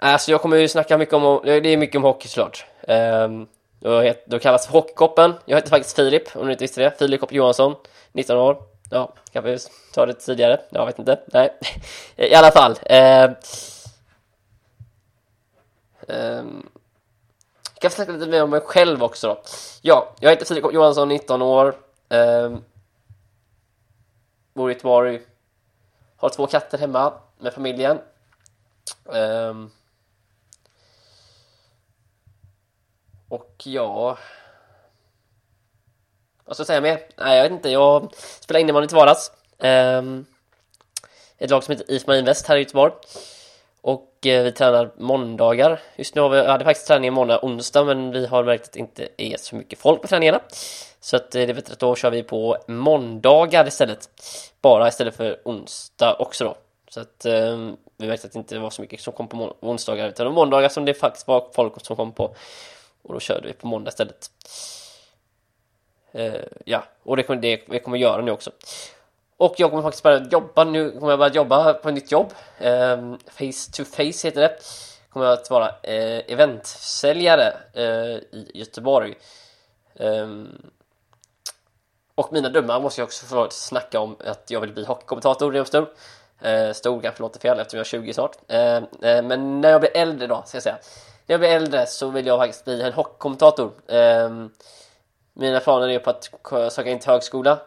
Eh, 0.00 0.08
Alltså 0.08 0.30
jag 0.30 0.42
kommer 0.42 0.56
ju 0.56 0.68
snacka 0.68 0.98
mycket 0.98 1.14
om, 1.14 1.40
det 1.44 1.68
är 1.68 1.76
mycket 1.76 1.96
om 1.96 2.02
hockey 2.02 2.28
såklart. 2.28 2.66
Ehm, 2.88 3.46
um, 3.80 4.14
då, 4.26 4.38
kallas 4.38 4.66
Hockeykoppen. 4.66 5.34
Jag 5.44 5.56
heter 5.56 5.70
faktiskt 5.70 5.96
Filip, 5.96 6.36
om 6.36 6.46
ni 6.46 6.52
inte 6.52 6.64
visste 6.64 6.80
det. 6.80 6.98
Filip 6.98 7.20
Kopp 7.20 7.32
Johansson, 7.32 7.74
19 8.12 8.36
år. 8.36 8.62
Ja, 8.90 9.14
kanske 9.32 9.58
ta 9.94 10.06
det 10.06 10.14
tidigare. 10.14 10.60
Jag 10.70 10.86
vet 10.86 10.98
inte. 10.98 11.20
Nej, 11.26 11.52
i 12.16 12.34
alla 12.34 12.50
fall. 12.50 12.78
Eh, 12.86 13.30
um, 16.08 16.68
kan 17.80 17.90
snacka 17.90 18.12
lite 18.12 18.26
mer 18.26 18.42
om 18.42 18.50
mig 18.50 18.60
själv 18.60 19.02
också 19.02 19.26
då. 19.28 19.42
Ja, 19.82 20.14
jag 20.20 20.30
heter 20.30 20.46
Filip 20.46 20.72
Johansson, 20.72 21.08
19 21.08 21.42
år. 21.42 21.76
Um, 22.08 22.64
bor 24.54 24.70
i 24.70 24.74
Göteborg. 24.74 25.20
Har 26.16 26.28
två 26.28 26.46
katter 26.46 26.78
hemma 26.78 27.12
med 27.38 27.54
familjen. 27.54 27.98
Um, 29.04 29.70
Och 33.28 33.54
ja... 33.64 34.18
Vad 36.44 36.56
ska 36.56 36.60
jag 36.60 36.66
säga 36.66 36.80
mer? 36.80 37.00
Nej, 37.16 37.36
jag 37.36 37.42
vet 37.42 37.52
inte. 37.52 37.70
Jag 37.70 38.14
spelar 38.40 38.60
innebandy 38.60 38.88
till 38.88 38.96
vardags. 38.96 39.32
Um, 39.58 39.68
ehm, 39.68 40.26
ett 41.38 41.50
lag 41.50 41.64
som 41.64 41.72
heter 41.72 41.90
IF 41.90 42.06
Marinväst 42.06 42.46
här 42.46 42.56
i 42.56 42.60
Göteborg. 42.60 42.92
Och 44.18 44.26
eh, 44.26 44.44
vi 44.44 44.52
tränar 44.52 44.90
måndagar. 44.96 45.80
Just 45.96 46.14
nu 46.14 46.20
har 46.20 46.28
vi, 46.28 46.46
hade 46.46 46.64
faktiskt 46.64 46.86
träning 46.86 47.12
måndag 47.12 47.38
och 47.38 47.48
eh, 47.48 47.52
onsdag 47.52 47.84
men 47.84 48.10
vi 48.10 48.26
har 48.26 48.44
märkt 48.44 48.64
att 48.64 48.72
det 48.72 48.78
inte 48.78 49.08
är 49.16 49.36
så 49.36 49.56
mycket 49.56 49.78
folk 49.78 50.02
på 50.02 50.08
träningarna. 50.08 50.40
Så 51.00 51.16
att 51.16 51.34
eh, 51.34 51.46
det 51.46 51.52
är 51.52 51.54
bättre 51.54 51.72
att 51.72 51.78
då 51.78 51.94
kör 51.94 52.10
vi 52.10 52.22
på 52.22 52.56
måndagar 52.66 53.68
istället. 53.68 54.08
Bara 54.62 54.88
istället 54.88 55.16
för 55.16 55.40
onsdag 55.44 56.16
också 56.18 56.44
då. 56.44 56.56
Så 56.88 57.00
att 57.00 57.24
eh, 57.24 57.56
vi 57.96 58.06
märkte 58.06 58.26
att 58.26 58.32
det 58.32 58.38
inte 58.38 58.58
var 58.58 58.70
så 58.70 58.82
mycket 58.82 59.00
som 59.00 59.12
kom 59.12 59.28
på 59.28 59.56
onsdagar 59.60 60.08
utan 60.08 60.32
måndagar 60.32 60.68
som 60.68 60.84
det 60.84 60.94
faktiskt 60.94 61.28
var 61.28 61.48
folk 61.54 61.86
som 61.86 61.96
kom 61.96 62.12
på 62.12 62.34
och 63.02 63.14
då 63.14 63.20
körde 63.20 63.46
vi 63.46 63.52
på 63.52 63.66
måndag 63.66 63.88
istället. 63.88 64.30
Uh, 66.14 66.34
ja, 66.64 66.84
och 67.02 67.16
det 67.16 67.22
kommer, 67.22 67.42
det 67.42 67.62
vi 67.68 67.80
kommer 67.80 67.98
göra 67.98 68.22
nu 68.22 68.30
också. 68.30 68.50
Och 69.38 69.54
jag 69.56 69.70
kommer 69.70 69.82
faktiskt 69.82 70.02
börja 70.02 70.24
jobba 70.30 70.64
nu, 70.64 70.90
kommer 70.90 71.12
jag 71.12 71.18
börja 71.18 71.32
jobba 71.32 71.74
på 71.74 71.88
ett 71.88 71.94
nytt 71.94 72.12
jobb. 72.12 72.32
Um, 72.60 73.18
face 73.26 73.72
to 73.72 73.84
face 73.84 74.26
heter 74.26 74.40
det. 74.40 74.58
Kommer 75.10 75.26
jag 75.26 75.32
att 75.32 75.50
vara 75.50 75.68
uh, 75.68 76.22
eventsäljare 76.32 77.56
uh, 77.76 78.16
i 78.32 78.50
Göteborg. 78.54 79.14
Um, 79.94 80.70
och 82.14 82.32
mina 82.32 82.48
drömmar 82.48 82.80
måste 82.80 83.00
jag 83.00 83.06
också 83.06 83.26
få 83.26 83.46
snacka 83.50 84.00
om 84.00 84.16
att 84.24 84.50
jag 84.50 84.60
vill 84.60 84.72
bli 84.72 84.84
hockeykommentator 84.84 85.52
redan 85.52 85.60
eh, 85.60 85.66
stor. 85.66 85.88
Uh, 86.46 86.72
stor 86.72 87.00
kanske 87.00 87.22
låter 87.22 87.40
fel 87.40 87.60
eftersom 87.60 87.78
jag 87.78 87.84
är 87.84 87.88
20 87.88 88.14
snart. 88.14 88.36
Uh, 88.36 89.22
men 89.22 89.60
när 89.60 89.70
jag 89.70 89.80
blir 89.80 89.96
äldre 89.96 90.26
då, 90.26 90.42
ska 90.46 90.56
jag 90.56 90.62
säga 90.62 90.78
när 91.26 91.34
jag 91.34 91.40
blir 91.40 91.50
äldre 91.50 91.86
så 91.86 92.08
vill 92.08 92.26
jag 92.26 92.38
faktiskt 92.38 92.64
bli 92.64 92.82
en 92.82 92.92
hockeykommentator. 92.92 93.72
Um, 93.86 94.52
mina 95.32 95.60
planer 95.60 95.88
är 95.88 95.98
på 95.98 96.10
att 96.10 96.72
söka 96.72 96.90
in 96.90 96.98
till 96.98 97.10
högskola 97.10 97.58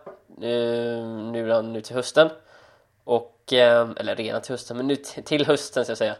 Eh, 0.42 1.06
nu, 1.06 1.62
nu 1.62 1.82
till 1.82 1.96
hösten. 1.96 2.30
Och, 3.04 3.54
eh, 3.54 3.90
eller 3.98 4.16
redan 4.16 4.42
till 4.42 4.54
hösten, 4.54 4.78
men 4.78 4.88
nu 4.88 4.96
till 4.96 5.46
hösten 5.46 5.86
ska 5.86 5.92
jag 5.92 5.98
säga. 5.98 6.16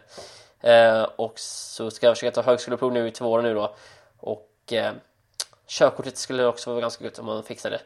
Eh, 0.60 1.02
och 1.02 1.38
så 1.38 1.90
ska 1.90 2.06
jag 2.06 2.16
försöka 2.16 2.34
ta 2.34 2.42
högskoleprov 2.42 2.92
nu 2.92 3.10
till 3.10 3.24
våren 3.24 3.44
nu 3.44 3.54
då. 3.54 3.74
Och 4.18 4.48
körkortet 5.66 6.16
skulle 6.16 6.46
också 6.46 6.70
vara 6.70 6.80
ganska 6.80 7.04
gott 7.04 7.18
om 7.18 7.26
man 7.26 7.42
fixar 7.42 7.70
det. 7.70 7.80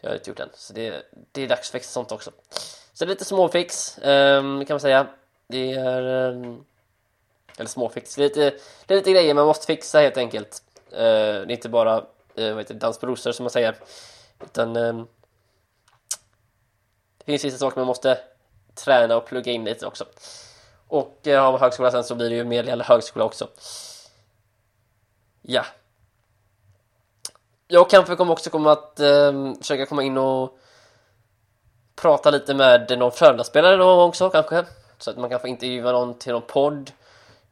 Jag 0.00 0.10
har 0.10 0.14
inte 0.14 0.30
gjort 0.30 0.40
än, 0.40 0.48
så 0.54 0.72
det, 0.72 1.02
det 1.32 1.42
är 1.42 1.48
dags 1.48 1.68
att 1.68 1.72
fixa 1.72 1.90
sånt 1.90 2.12
också. 2.12 2.30
Så 2.92 3.04
det 3.04 3.08
är 3.08 3.14
lite 3.14 3.24
småfix 3.24 3.98
ehm, 3.98 4.64
kan 4.64 4.74
man 4.74 4.80
säga. 4.80 5.06
Det 5.48 5.72
är 5.72 6.02
ehm, 6.02 6.64
eller 7.56 7.68
småfix. 7.68 8.14
Det 8.14 8.22
är 8.22 8.28
lite, 8.28 8.50
det 8.86 8.94
är 8.94 8.98
lite 8.98 9.12
grejer 9.12 9.34
man 9.34 9.46
måste 9.46 9.66
fixa 9.66 10.00
helt 10.00 10.16
enkelt. 10.16 10.62
Det 10.90 10.96
är 10.96 11.50
inte 11.50 11.68
bara 11.68 12.04
vad 12.34 12.58
heter 12.58 12.74
det, 12.74 12.80
dans 12.80 12.98
på 12.98 13.06
rosor 13.06 13.32
som 13.32 13.44
man 13.44 13.50
säger. 13.50 13.74
Utan 14.44 14.76
ehm, 14.76 15.06
det 17.26 17.32
finns 17.32 17.44
vissa 17.44 17.58
saker 17.58 17.80
man 17.80 17.86
måste 17.86 18.18
träna 18.74 19.16
och 19.16 19.26
plugga 19.26 19.52
in 19.52 19.64
lite 19.64 19.86
också. 19.86 20.04
Och 20.88 21.26
eh, 21.26 21.42
har 21.42 21.52
man 21.52 21.60
högskola 21.60 21.90
sen 21.90 22.04
så 22.04 22.14
blir 22.14 22.30
det 22.30 22.36
ju 22.36 22.44
mer 22.44 22.68
eller 22.68 22.84
högskola 22.84 23.24
också. 23.24 23.48
Ja. 25.42 25.64
Jag 27.68 27.90
kanske 27.90 28.16
kommer 28.16 28.32
också 28.32 28.50
komma 28.50 28.72
att 28.72 29.00
eh, 29.00 29.54
försöka 29.60 29.86
komma 29.86 30.02
in 30.02 30.18
och 30.18 30.58
prata 31.96 32.30
lite 32.30 32.54
med 32.54 32.98
någon 32.98 33.12
Frölunda-spelare 33.12 33.76
någon 33.76 33.96
gång 33.96 34.08
också 34.08 34.30
kanske. 34.30 34.64
Så 34.98 35.10
att 35.10 35.16
man 35.16 35.30
kan 35.30 35.40
få 35.40 35.48
intervjua 35.48 35.92
någon 35.92 36.18
till 36.18 36.32
någon 36.32 36.42
podd. 36.42 36.90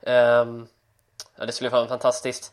Eh, 0.00 0.46
ja, 1.36 1.46
det 1.46 1.52
skulle 1.52 1.70
vara 1.70 1.86
fantastiskt. 1.86 2.52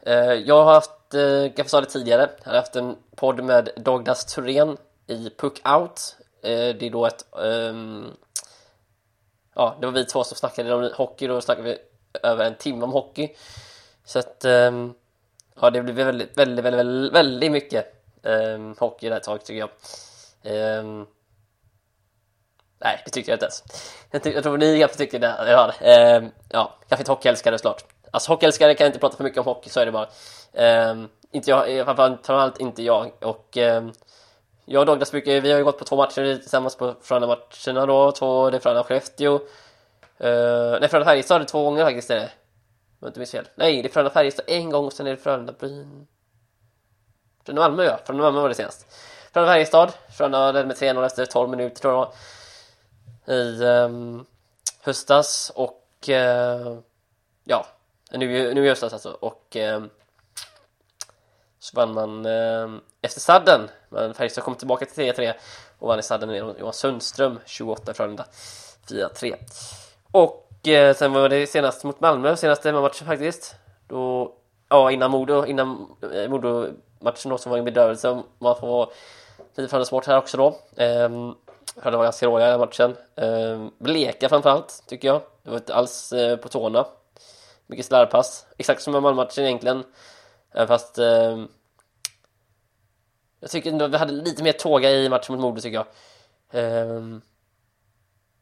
Eh, 0.00 0.32
jag 0.32 0.64
har 0.64 0.74
haft, 0.74 1.14
eh, 1.14 1.22
jag 1.56 1.70
sa 1.70 1.80
det 1.80 1.86
tidigare, 1.86 2.30
jag 2.44 2.50
har 2.50 2.56
haft 2.56 2.76
en 2.76 2.96
podd 3.16 3.44
med 3.44 3.68
Douglas 3.76 4.24
Thorén 4.24 4.76
i 5.06 5.30
Puck 5.30 5.68
Out. 5.68 6.16
Eh, 6.44 6.74
det 6.74 6.86
är 6.86 6.90
då 6.90 7.06
ett... 7.06 7.26
Um, 7.30 8.16
ja, 9.54 9.76
det 9.80 9.86
var 9.86 9.92
vi 9.92 10.04
två 10.04 10.24
som 10.24 10.36
snackade 10.36 10.74
om 10.74 10.90
hockey, 10.94 11.26
då 11.26 11.40
snackade 11.40 11.68
vi 11.68 11.78
över 12.22 12.44
en 12.44 12.54
timme 12.54 12.84
om 12.84 12.92
hockey. 12.92 13.36
Så 14.04 14.18
att... 14.18 14.44
Um, 14.44 14.94
ja, 15.60 15.70
det 15.70 15.82
blev 15.82 15.96
väldigt, 15.96 16.38
väldigt, 16.38 16.64
väldigt, 16.64 16.78
väldigt, 16.78 17.12
väldigt 17.12 17.52
mycket 17.52 17.86
um, 18.22 18.76
hockey 18.78 19.08
där 19.08 19.16
ett 19.16 19.22
tag 19.22 19.44
tycker 19.44 19.60
jag. 19.60 19.70
Nej, 22.78 23.02
det 23.04 23.10
tycker 23.10 23.32
jag 23.32 23.36
inte 23.36 23.44
ens. 23.44 23.64
Jag, 24.10 24.26
jag 24.34 24.42
tror 24.42 24.58
ni 24.58 24.78
kanske 24.80 24.98
tycker 24.98 25.18
det. 25.18 25.34
Ja, 25.46 25.72
eh, 25.80 26.24
ja 26.48 26.74
kanske 26.88 27.02
inte 27.02 27.12
hockeyälskare 27.12 27.58
såklart. 27.58 27.84
Alltså 28.10 28.32
hockeyälskare 28.32 28.74
kan 28.74 28.86
inte 28.86 28.98
prata 28.98 29.16
för 29.16 29.24
mycket 29.24 29.38
om 29.38 29.44
hockey, 29.44 29.70
så 29.70 29.80
är 29.80 29.86
det 29.86 29.92
bara. 29.92 30.08
Inte 31.30 31.50
jag, 31.50 31.84
framförallt 31.84 32.60
inte 32.60 32.82
jag. 32.82 33.12
Och 33.20 33.58
jag 34.64 34.80
och 34.80 34.86
Douglas 34.86 35.10
brukar, 35.10 35.40
vi 35.40 35.50
har 35.50 35.58
ju 35.58 35.64
gått 35.64 35.78
på 35.78 35.84
två 35.84 35.96
matcher 35.96 36.36
tillsammans 36.36 36.76
på 36.76 36.94
Frölunda-matcherna 37.02 37.86
då. 37.86 38.12
Två, 38.12 38.50
det 38.50 38.56
är 38.56 38.60
Frölunda-Skellefteå. 38.60 39.34
Uh, 39.34 40.80
nej, 40.80 40.88
Frölunda-Färjestad 40.88 41.40
är 41.40 41.44
två 41.44 41.64
gånger 41.64 41.84
faktiskt 41.84 42.10
är 42.10 42.16
det. 42.16 42.24
Om 42.24 42.98
jag 43.00 43.08
inte 43.08 43.20
minns 43.20 43.30
fel. 43.30 43.48
Nej, 43.54 43.82
det 43.82 43.88
är 43.88 43.92
Frölunda-Färjestad 43.92 44.44
en 44.46 44.70
gång 44.70 44.86
och 44.86 44.92
sen 44.92 45.06
är 45.06 45.10
det 45.10 45.16
Frölunda-Bryn. 45.16 46.06
Frölunda-Malmö 47.44 47.84
ja, 47.84 47.98
Frölunda-Malmö 48.04 48.40
var 48.40 48.48
det 48.48 48.54
senast. 48.54 48.86
Frölunda-Färjestad, 49.32 49.92
Frölunda 50.16 50.52
ledde 50.52 50.66
med 50.66 50.76
3-0 50.76 51.06
efter 51.06 51.26
12 51.26 51.50
minuter 51.50 51.80
tror 51.80 51.94
jag 51.94 52.12
i 53.26 53.64
um, 53.64 54.26
höstas 54.80 55.52
och 55.54 56.08
uh, 56.08 56.78
ja, 57.44 57.66
nu, 58.10 58.54
nu 58.54 58.66
i 58.66 58.68
höstas 58.68 58.92
alltså 58.92 59.10
och 59.10 59.56
um, 59.56 59.90
så 61.64 61.76
vann 61.76 61.94
man 61.94 62.26
eh, 62.26 62.68
efter 63.02 63.20
sadden 63.20 63.70
men 63.88 64.14
Färjestad 64.14 64.44
kom 64.44 64.54
tillbaka 64.54 64.86
till 64.86 65.12
3-3 65.12 65.32
och 65.78 65.88
vann 65.88 65.98
i 65.98 66.02
sadden 66.02 66.28
med 66.28 66.36
Johan 66.58 66.72
Sundström 66.72 67.40
28 67.44 67.94
Frölunda 67.94 68.26
4-3 68.88 69.34
och 70.10 70.68
eh, 70.68 70.94
sen 70.94 71.12
var 71.12 71.28
det 71.28 71.46
senast 71.46 71.84
mot 71.84 72.00
Malmö 72.00 72.36
senaste 72.36 72.72
matchen 72.72 73.06
faktiskt 73.06 73.54
då 73.88 74.32
ja 74.68 74.90
innan 74.90 75.10
Modo 75.10 75.46
innan 75.46 75.86
eh, 76.14 76.30
Modo 76.30 76.66
matchen 77.00 77.30
då 77.30 77.38
som 77.38 77.50
var 77.50 77.58
en 77.58 77.64
bedrövelse 77.64 78.08
om 78.08 78.22
man 78.38 78.56
får 78.56 78.66
vara 78.66 78.88
lite 79.54 79.68
Frölunda 79.68 79.84
Sport 79.84 80.06
här 80.06 80.18
också 80.18 80.36
då 80.36 80.46
eh, 80.84 81.08
det 81.82 81.96
var 81.96 82.04
ganska 82.04 82.26
roliga 82.26 82.48
den 82.48 82.60
matchen. 82.60 82.96
Eh, 83.16 83.66
bleka 83.78 84.28
framförallt, 84.28 84.82
tycker 84.86 85.08
jag. 85.08 85.20
Det 85.42 85.50
var 85.50 85.56
inte 85.56 85.74
alls 85.74 86.12
eh, 86.12 86.36
på 86.36 86.48
tårna. 86.48 86.86
Mycket 87.66 87.86
slarvpass. 87.86 88.46
Exakt 88.58 88.82
som 88.82 88.96
i 88.96 89.00
Malmö-matchen 89.00 89.44
egentligen. 89.44 89.84
Även 90.54 90.68
fast... 90.68 90.98
Eh, 90.98 91.44
jag 93.40 93.50
tycker 93.50 93.72
ändå 93.72 93.86
vi 93.86 93.96
hade 93.96 94.12
lite 94.12 94.42
mer 94.42 94.52
tåga 94.52 94.90
i 94.90 95.08
matchen 95.08 95.34
mot 95.34 95.42
Modo, 95.42 95.60
tycker 95.60 95.76
jag. 95.76 95.86
Eh, 96.62 97.02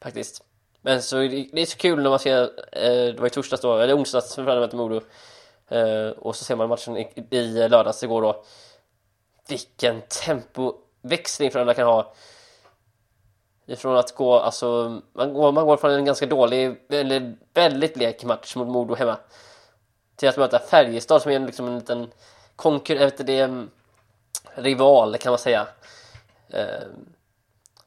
faktiskt. 0.01 0.43
Men 0.81 1.01
så 1.01 1.15
det 1.15 1.61
är 1.61 1.65
så 1.65 1.77
kul 1.77 2.03
när 2.03 2.09
man 2.09 2.19
ser, 2.19 2.41
eh, 2.71 3.13
det 3.13 3.19
var 3.19 3.27
i 3.27 3.29
torsdags 3.29 3.61
då, 3.61 3.77
eller 3.77 3.97
onsdags 3.97 4.35
för 4.35 4.43
mötte 4.43 4.75
Modo. 4.75 5.01
Eh, 5.67 6.09
och 6.09 6.35
så 6.35 6.43
ser 6.43 6.55
man 6.55 6.69
matchen 6.69 6.97
i, 6.97 7.27
i 7.29 7.67
lördags 7.67 8.03
igår 8.03 8.21
då. 8.21 8.43
Vilken 9.47 10.01
tempoväxling 10.01 11.51
Frölunda 11.51 11.73
kan 11.73 11.87
ha 11.87 12.13
Ifrån 13.65 13.97
att 13.97 14.15
gå, 14.15 14.39
alltså, 14.39 15.01
man 15.13 15.33
går, 15.33 15.51
man 15.51 15.65
går 15.65 15.77
från 15.77 15.91
en 15.91 16.05
ganska 16.05 16.25
dålig, 16.25 16.77
eller 16.89 17.35
väldigt 17.53 17.93
blek 17.93 18.23
match 18.23 18.55
mot 18.55 18.67
Modo 18.67 18.95
hemma 18.95 19.17
till 20.23 20.29
att 20.29 20.51
möta 20.51 20.59
Färjestad 20.59 21.21
som 21.21 21.31
är 21.31 21.35
en, 21.35 21.45
liksom 21.45 21.67
en 21.67 21.75
liten 21.75 22.11
konkurrent, 22.55 23.17
det, 23.17 23.67
rival 24.55 25.17
kan 25.17 25.31
man 25.31 25.39
säga. 25.39 25.67
Eh, 26.49 26.87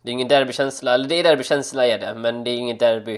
det 0.03 0.11
är 0.11 0.13
ingen 0.13 0.29
derbykänsla, 0.29 0.95
eller 0.95 1.09
det 1.09 1.15
är 1.15 1.25
derbykänsla 1.25 1.87
är 1.87 1.99
det, 1.99 2.15
men 2.15 2.45
det 2.45 2.51
är 2.51 2.57
ingen 2.57 2.79
derby. 2.79 3.15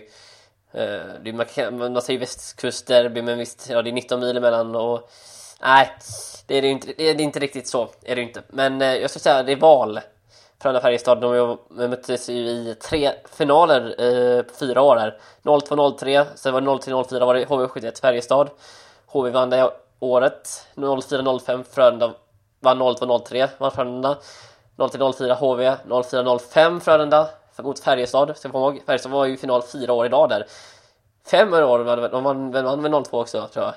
Eh, 0.72 1.00
det 1.22 1.30
är, 1.30 1.32
man, 1.32 1.46
kan, 1.46 1.78
man 1.78 2.02
säger 2.02 2.20
västkustderby, 2.20 3.22
men 3.22 3.38
visst, 3.38 3.70
ja 3.70 3.82
det 3.82 3.90
är 3.90 3.92
19 3.92 4.20
mil 4.20 4.36
emellan 4.36 4.76
och 4.76 5.10
nej, 5.60 5.90
det 6.46 6.54
är 6.54 6.62
det 6.62 6.68
inte, 6.68 6.92
det 6.96 7.10
är 7.10 7.20
inte 7.20 7.40
riktigt 7.40 7.68
så, 7.68 7.88
är 8.02 8.16
det 8.16 8.22
inte. 8.22 8.42
Men 8.48 8.82
eh, 8.82 8.94
jag 8.94 9.10
skulle 9.10 9.22
säga 9.22 9.42
rival. 9.42 10.00
Frölunda-Färjestad, 10.62 11.20
de 11.20 11.58
möttes 11.68 12.28
ju 12.28 12.34
i 12.34 12.74
tre 12.74 13.12
finaler 13.36 13.94
eh, 13.98 14.42
på 14.42 14.54
fyra 14.54 14.82
år 14.82 14.96
här. 14.96 15.20
0-2, 15.42 15.98
0-3, 15.98 16.24
sen 16.34 16.52
var 16.52 16.60
det 16.60 16.66
0-3, 16.66 16.88
0-4 16.88 17.26
var 17.26 17.34
det 17.34 17.46
HV71 17.46 18.00
Färjestad. 18.00 18.50
HV 19.08 19.30
vann 19.30 19.50
det 19.50 19.70
året, 20.00 20.66
04-05 20.74 21.64
Frölunda 21.70 22.14
vann 22.60 22.94
02 22.96 23.18
03 23.18 23.48
vann 23.58 23.70
Frölunda. 23.70 24.18
03 24.90 25.12
04 25.12 25.34
HV, 25.34 25.76
04-05 25.84 26.80
Frölunda 26.80 27.28
mot 27.62 27.80
Färjestad, 27.80 28.36
ska 28.36 28.50
komma 28.50 28.66
ihåg. 28.66 28.82
Färjestad 28.86 29.12
var 29.12 29.24
ju 29.24 29.34
i 29.34 29.36
final 29.36 29.62
fyra 29.62 29.92
år 29.92 30.06
idag 30.06 30.28
där. 30.28 30.46
Fem 31.26 31.54
år, 31.54 32.08
de 32.08 32.24
vann 32.24 32.50
väl 32.50 32.76
med 32.76 32.90
0-2 32.90 33.20
också 33.20 33.48
tror 33.52 33.64
jag. 33.64 33.74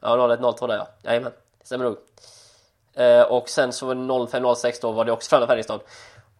Ja, 0.00 0.34
01 0.34 0.56
02 0.58 0.66
där 0.66 0.76
ja. 0.76 0.88
Jajamän, 1.02 1.32
det 1.58 1.66
stämmer 1.66 1.84
nog. 1.84 1.96
Eh, 2.94 3.22
och 3.22 3.48
sen 3.48 3.72
så 3.72 3.94
05-06 3.94 4.78
då 4.82 4.92
var 4.92 5.04
det 5.04 5.12
också 5.12 5.28
Frölunda 5.28 5.46
Färjestad. 5.46 5.80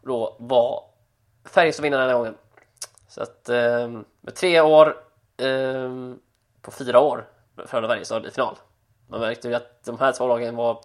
Då 0.03 0.37
var 0.39 0.85
Färjestad 1.45 1.83
vinnare 1.83 2.01
den 2.01 2.11
här 2.11 2.17
gången. 2.17 2.37
Så 3.09 3.23
att 3.23 3.49
eh, 3.49 3.89
med 4.21 4.35
tre 4.35 4.61
år 4.61 4.97
eh, 5.37 5.91
på 6.63 6.71
fyra 6.71 7.01
år 7.01 7.27
Frölunda 7.67 7.95
Färjestad 7.95 8.27
i 8.27 8.31
final. 8.31 8.57
Man 9.09 9.21
märkte 9.21 9.49
ju 9.49 9.55
att 9.55 9.85
de 9.85 9.99
här 9.99 10.13
två 10.13 10.29
lagen 10.29 10.57
var 10.57 10.81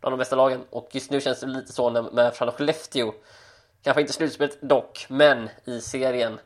bland 0.00 0.12
de 0.12 0.18
bästa 0.18 0.36
lagen 0.36 0.64
och 0.70 0.88
just 0.92 1.10
nu 1.10 1.20
känns 1.20 1.40
det 1.40 1.46
lite 1.46 1.72
så 1.72 1.90
med 1.90 2.34
Frölunda 2.34 2.58
Skellefteå 2.58 3.12
Kanske 3.86 4.00
inte 4.00 4.12
slutspelet 4.12 4.60
dock, 4.60 5.06
men 5.08 5.48
i 5.64 5.80
serien 5.80 6.40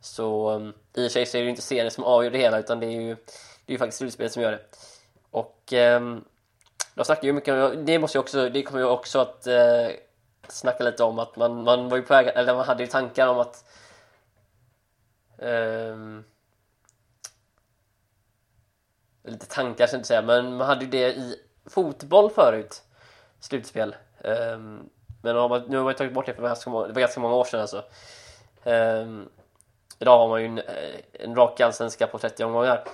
så 0.00 0.50
um, 0.50 0.68
i 0.68 0.72
och 0.72 1.02
för 1.02 1.08
sig 1.08 1.26
så 1.26 1.36
är 1.36 1.40
det 1.40 1.44
ju 1.44 1.50
inte 1.50 1.62
serien 1.62 1.90
som 1.90 2.04
avgör 2.04 2.30
det 2.30 2.38
hela 2.38 2.58
utan 2.58 2.80
det 2.80 2.86
är 2.86 2.90
ju, 3.00 3.14
det 3.14 3.66
är 3.66 3.72
ju 3.72 3.78
faktiskt 3.78 3.98
slutspelet 3.98 4.32
som 4.32 4.42
gör 4.42 4.50
det. 4.50 4.60
Och 5.30 5.72
um, 5.72 6.24
jag 6.94 7.06
snackar 7.06 7.24
ju 7.24 7.32
mycket 7.32 7.54
om 7.54 7.84
det 7.84 7.98
måste 7.98 8.18
ju 8.18 8.20
också, 8.20 8.48
det 8.48 8.62
kommer 8.62 8.80
jag 8.80 8.92
också 8.92 9.18
att 9.18 9.46
uh, 9.46 9.96
snacka 10.48 10.84
lite 10.84 11.04
om 11.04 11.18
att 11.18 11.36
man, 11.36 11.64
man 11.64 11.88
var 11.88 11.96
ju 11.96 12.02
på 12.02 12.14
väg, 12.14 12.26
eller 12.26 12.54
man 12.54 12.66
hade 12.66 12.82
ju 12.82 12.86
tankar 12.86 13.28
om 13.28 13.38
att 13.38 13.64
um, 15.38 16.24
lite 19.30 19.46
tankar 19.46 19.86
ska 19.86 19.94
jag 19.94 19.98
inte 19.98 20.08
säga, 20.08 20.22
men 20.22 20.56
man 20.56 20.66
hade 20.66 20.84
ju 20.84 20.90
det 20.90 21.08
i 21.08 21.36
fotboll 21.66 22.30
förut, 22.30 22.82
slutspel. 23.40 23.96
Um, 24.24 24.90
men 25.22 25.34
nu 25.34 25.40
har 25.40 25.48
man, 25.48 25.62
nu 25.68 25.76
har 25.76 25.84
man 25.84 25.94
tagit 25.94 26.14
bort 26.14 26.26
det 26.26 26.34
för 26.34 26.42
ganska 26.42 26.70
många, 26.70 26.86
det 26.86 26.92
var 26.92 27.00
ganska 27.00 27.20
många 27.20 27.34
år 27.34 27.44
sedan 27.44 27.60
alltså. 27.60 27.84
Um, 28.64 29.28
idag 29.98 30.18
har 30.18 30.28
man 30.28 30.40
ju 30.40 30.46
en, 30.46 30.58
eh, 30.58 31.00
en 31.12 31.36
rak 31.36 31.60
allsvenska 31.60 32.06
på 32.06 32.18
30 32.18 32.44
omgångar. 32.44 32.84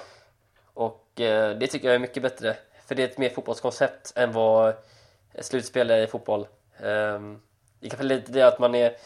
Och 0.75 1.09
uh, 1.21 1.51
det 1.51 1.67
tycker 1.67 1.89
jag 1.89 1.95
är 1.95 1.99
mycket 1.99 2.23
bättre. 2.23 2.57
För 2.87 2.95
det 2.95 3.03
är 3.03 3.09
ett 3.09 3.19
mer 3.19 3.31
fotbollskoncept 3.31 4.13
än 4.17 4.33
vad 4.33 4.75
slutspel 5.39 5.91
är 5.91 5.99
i 6.03 6.07
fotboll. 6.07 6.47
Um, 6.81 7.41
det 7.81 7.87
är 7.87 7.91
kanske 7.91 8.05
lite 8.05 8.33
det 8.33 8.43
att 8.43 8.59
man 8.59 8.75
är... 8.75 8.97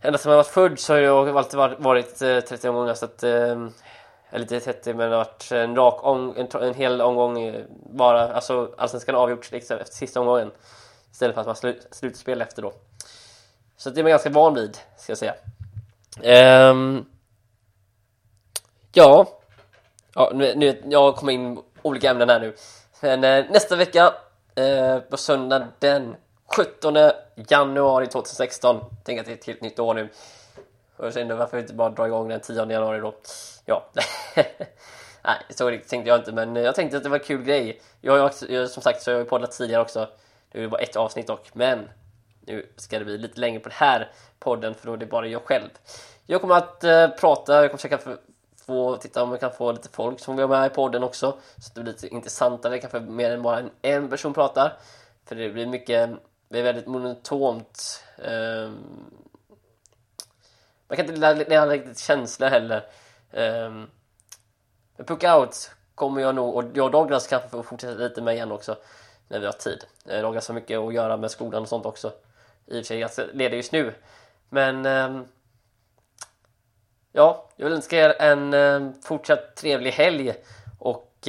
Ända 0.00 0.18
sedan 0.18 0.30
man 0.30 0.36
var 0.36 0.44
född 0.44 0.78
så 0.78 0.94
har 0.94 1.00
det 1.00 1.38
alltid 1.38 1.58
varit, 1.58 1.80
varit 1.80 2.22
eh, 2.22 2.40
30 2.40 2.68
omgångar 2.68 2.94
så 2.94 3.04
att... 3.04 3.22
Um, 3.24 3.72
eller 4.34 4.42
inte 4.42 4.60
30 4.60 4.94
men 4.94 5.10
det 5.10 5.16
har 5.16 5.24
varit 5.24 5.52
en 5.52 5.76
rak 5.76 6.04
om, 6.04 6.34
en, 6.36 6.62
en 6.62 6.74
hel 6.74 7.00
omgång 7.00 7.54
bara, 7.90 8.34
alltså 8.34 8.74
allsvenskan 8.78 9.14
avgjorts 9.14 9.52
liksom 9.52 9.78
efter 9.78 9.94
sista 9.94 10.20
omgången. 10.20 10.50
Istället 11.12 11.34
för 11.34 11.40
att 11.40 11.46
man 11.46 11.56
slut, 11.56 11.86
slutspel 11.90 12.42
efter 12.42 12.62
då. 12.62 12.72
Så 13.76 13.90
det 13.90 14.00
är 14.00 14.02
man 14.02 14.10
ganska 14.10 14.30
van 14.30 14.54
vid, 14.54 14.78
ska 14.96 15.10
jag 15.10 15.18
säga. 15.18 15.34
Um, 16.70 17.06
ja, 18.92 19.26
ja 20.14 20.30
nu, 20.34 20.54
nu, 20.54 20.82
jag 20.88 21.16
kommer 21.16 21.32
in 21.32 21.62
olika 21.82 22.10
ämnen 22.10 22.28
här 22.28 22.40
nu. 22.40 22.54
Men 23.00 23.24
eh, 23.24 23.50
nästa 23.50 23.76
vecka, 23.76 24.14
eh, 24.54 24.98
på 24.98 25.16
söndag 25.16 25.66
den 25.78 26.16
17 26.56 26.96
januari 27.48 28.06
2016, 28.06 28.80
tänker 29.04 29.20
att 29.20 29.26
det 29.26 29.32
är 29.32 29.36
ett 29.36 29.46
helt 29.46 29.60
nytt 29.60 29.78
år 29.78 29.94
nu. 29.94 30.08
Och 30.96 31.06
jag 31.06 31.14
kände 31.14 31.34
varför 31.34 31.58
inte 31.58 31.74
bara 31.74 31.90
dra 31.90 32.06
igång 32.06 32.28
den 32.28 32.40
10 32.40 32.56
januari 32.56 33.00
då. 33.00 33.14
Ja. 33.64 33.90
Nej, 35.24 35.36
så 35.50 35.70
riktigt 35.70 35.90
tänkte 35.90 36.08
jag 36.08 36.18
inte, 36.18 36.32
men 36.32 36.56
jag 36.56 36.74
tänkte 36.74 36.96
att 36.96 37.02
det 37.02 37.08
var 37.08 37.18
en 37.18 37.24
kul 37.24 37.42
grej. 37.42 37.80
Jag 38.00 38.18
har 38.18 38.32
ju 38.48 38.68
som 38.68 38.82
sagt 38.82 39.02
så 39.02 39.10
jag 39.10 39.18
har 39.18 39.24
poddat 39.24 39.52
tidigare 39.52 39.82
också 39.82 40.08
det 40.54 40.62
är 40.62 40.68
bara 40.68 40.80
ett 40.80 40.96
avsnitt 40.96 41.26
dock, 41.26 41.54
men 41.54 41.88
nu 42.40 42.66
ska 42.76 42.98
det 42.98 43.04
bli 43.04 43.18
lite 43.18 43.40
längre 43.40 43.60
på 43.60 43.68
den 43.68 43.78
här 43.78 44.12
podden 44.38 44.74
för 44.74 44.86
då 44.86 44.92
är 44.92 44.96
det 44.96 45.06
bara 45.06 45.26
jag 45.26 45.42
själv. 45.42 45.68
Jag 46.26 46.40
kommer 46.40 46.54
att 46.54 46.84
eh, 46.84 47.08
prata, 47.08 47.52
jag 47.52 47.70
kommer 47.70 47.78
försöka 47.78 47.98
få, 47.98 48.16
få 48.66 48.96
titta 48.96 49.22
om 49.22 49.30
jag 49.30 49.40
kan 49.40 49.52
få 49.52 49.72
lite 49.72 49.88
folk 49.88 50.20
som 50.20 50.36
vill 50.36 50.46
vara 50.46 50.60
med 50.60 50.72
i 50.72 50.74
podden 50.74 51.02
också 51.02 51.38
så 51.58 51.68
att 51.68 51.74
det 51.74 51.80
blir 51.80 51.92
lite 51.92 52.08
intressantare, 52.08 52.78
kanske 52.78 53.00
mer 53.00 53.30
än 53.30 53.42
bara 53.42 53.58
en, 53.58 53.70
en 53.82 54.10
person 54.10 54.34
pratar. 54.34 54.76
För 55.24 55.34
det 55.34 55.50
blir 55.50 55.66
mycket, 55.66 56.10
det 56.48 56.58
är 56.58 56.62
väldigt 56.62 56.86
monotont. 56.86 58.04
Eh, 58.18 58.72
man 60.88 60.96
kan 60.96 61.06
inte 61.06 61.44
lära 61.44 61.66
riktigt 61.66 61.98
känslor 61.98 62.48
heller. 62.48 62.86
Um, 63.30 63.90
men 64.96 65.06
Puckouts 65.06 65.70
kommer 65.94 66.20
jag 66.20 66.34
nog, 66.34 66.54
och 66.54 66.64
jag 66.74 66.84
och 66.84 66.90
Douglas 66.90 67.26
kanske 67.26 67.48
får 67.48 67.62
fortsätta 67.62 67.94
lite 67.94 68.22
med 68.22 68.34
igen 68.34 68.52
också 68.52 68.76
när 69.28 69.40
vi 69.40 69.46
har 69.46 69.52
tid. 69.52 69.84
Eh, 70.06 70.16
jag 70.16 70.24
har 70.24 70.32
ganska 70.32 70.52
mycket 70.52 70.78
att 70.78 70.94
göra 70.94 71.16
med 71.16 71.30
skolan 71.30 71.62
och 71.62 71.68
sånt 71.68 71.86
också. 71.86 72.12
I 72.66 72.72
och 72.72 72.76
för 72.76 72.82
sig 72.82 73.00
ganska 73.00 73.24
ledig 73.32 73.56
just 73.56 73.72
nu. 73.72 73.94
Men 74.48 74.86
ehm, 74.86 75.24
ja, 77.12 77.48
jag 77.56 77.64
vill 77.64 77.74
önska 77.74 77.96
er 77.96 78.22
en 78.22 78.54
ehm, 78.54 79.02
fortsatt 79.02 79.56
trevlig 79.56 79.90
helg 79.90 80.34
och 80.78 81.28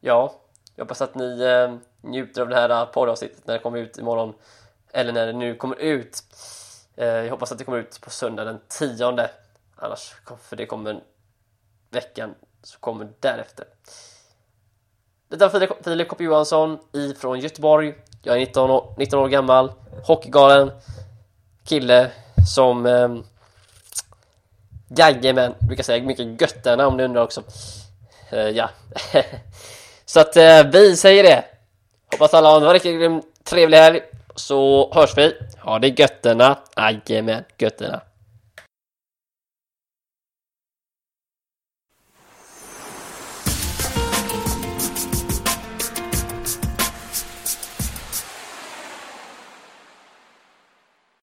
ja, 0.00 0.34
jag 0.74 0.84
hoppas 0.84 1.02
att 1.02 1.14
ni 1.14 1.40
njuter 2.00 2.42
av 2.42 2.48
det 2.48 2.56
här 2.56 2.86
poddavsnittet 2.86 3.46
när 3.46 3.54
det 3.54 3.60
kommer 3.60 3.78
ut 3.78 3.98
imorgon. 3.98 4.34
Eller 4.92 5.12
när 5.12 5.26
det 5.26 5.32
nu 5.32 5.54
kommer 5.54 5.76
ut. 5.76 6.22
Eh, 6.96 7.06
jag 7.06 7.30
hoppas 7.30 7.52
att 7.52 7.58
det 7.58 7.64
kommer 7.64 7.78
ut 7.78 8.00
på 8.00 8.10
söndag 8.10 8.44
den 8.44 8.60
tionde. 8.68 9.30
Annars, 9.76 10.14
för 10.42 10.56
det 10.56 10.66
kommer 10.66 11.00
veckan 11.90 12.34
som 12.62 12.80
kommer 12.80 13.08
därefter. 13.20 13.66
Detta 15.28 15.48
var 15.48 15.82
Filip 15.82 16.08
Kopp 16.08 16.20
Johansson 16.20 16.78
ifrån 16.92 17.40
Göteborg. 17.40 17.94
Jag 18.22 18.36
är 18.36 18.40
19 18.40 18.70
år, 18.70 18.94
19 18.98 19.18
år 19.18 19.28
gammal, 19.28 19.72
hockeygalen 20.06 20.70
kille 21.64 22.10
som 22.54 22.86
eh, 22.86 23.08
jajamän, 24.96 25.54
brukar 25.58 25.82
säga 25.82 26.04
mycket 26.04 26.40
götterna 26.40 26.86
om 26.86 26.96
ni 26.96 27.02
undrar 27.04 27.22
också. 27.22 27.42
Eh, 28.30 28.48
ja, 28.48 28.70
så 30.04 30.20
att 30.20 30.36
eh, 30.36 30.64
vi 30.72 30.96
säger 30.96 31.22
det. 31.22 31.44
Hoppas 32.12 32.34
alla 32.34 32.48
har 32.48 32.60
en 32.60 32.72
riktigt 32.72 33.44
trevlig 33.44 33.78
helg 33.78 34.00
så 34.34 34.90
hörs 34.94 35.18
vi. 35.18 35.36
Ha 35.60 35.78
det 35.78 35.98
götterna, 35.98 36.58
jajamän, 36.76 37.44
götterna. 37.58 38.00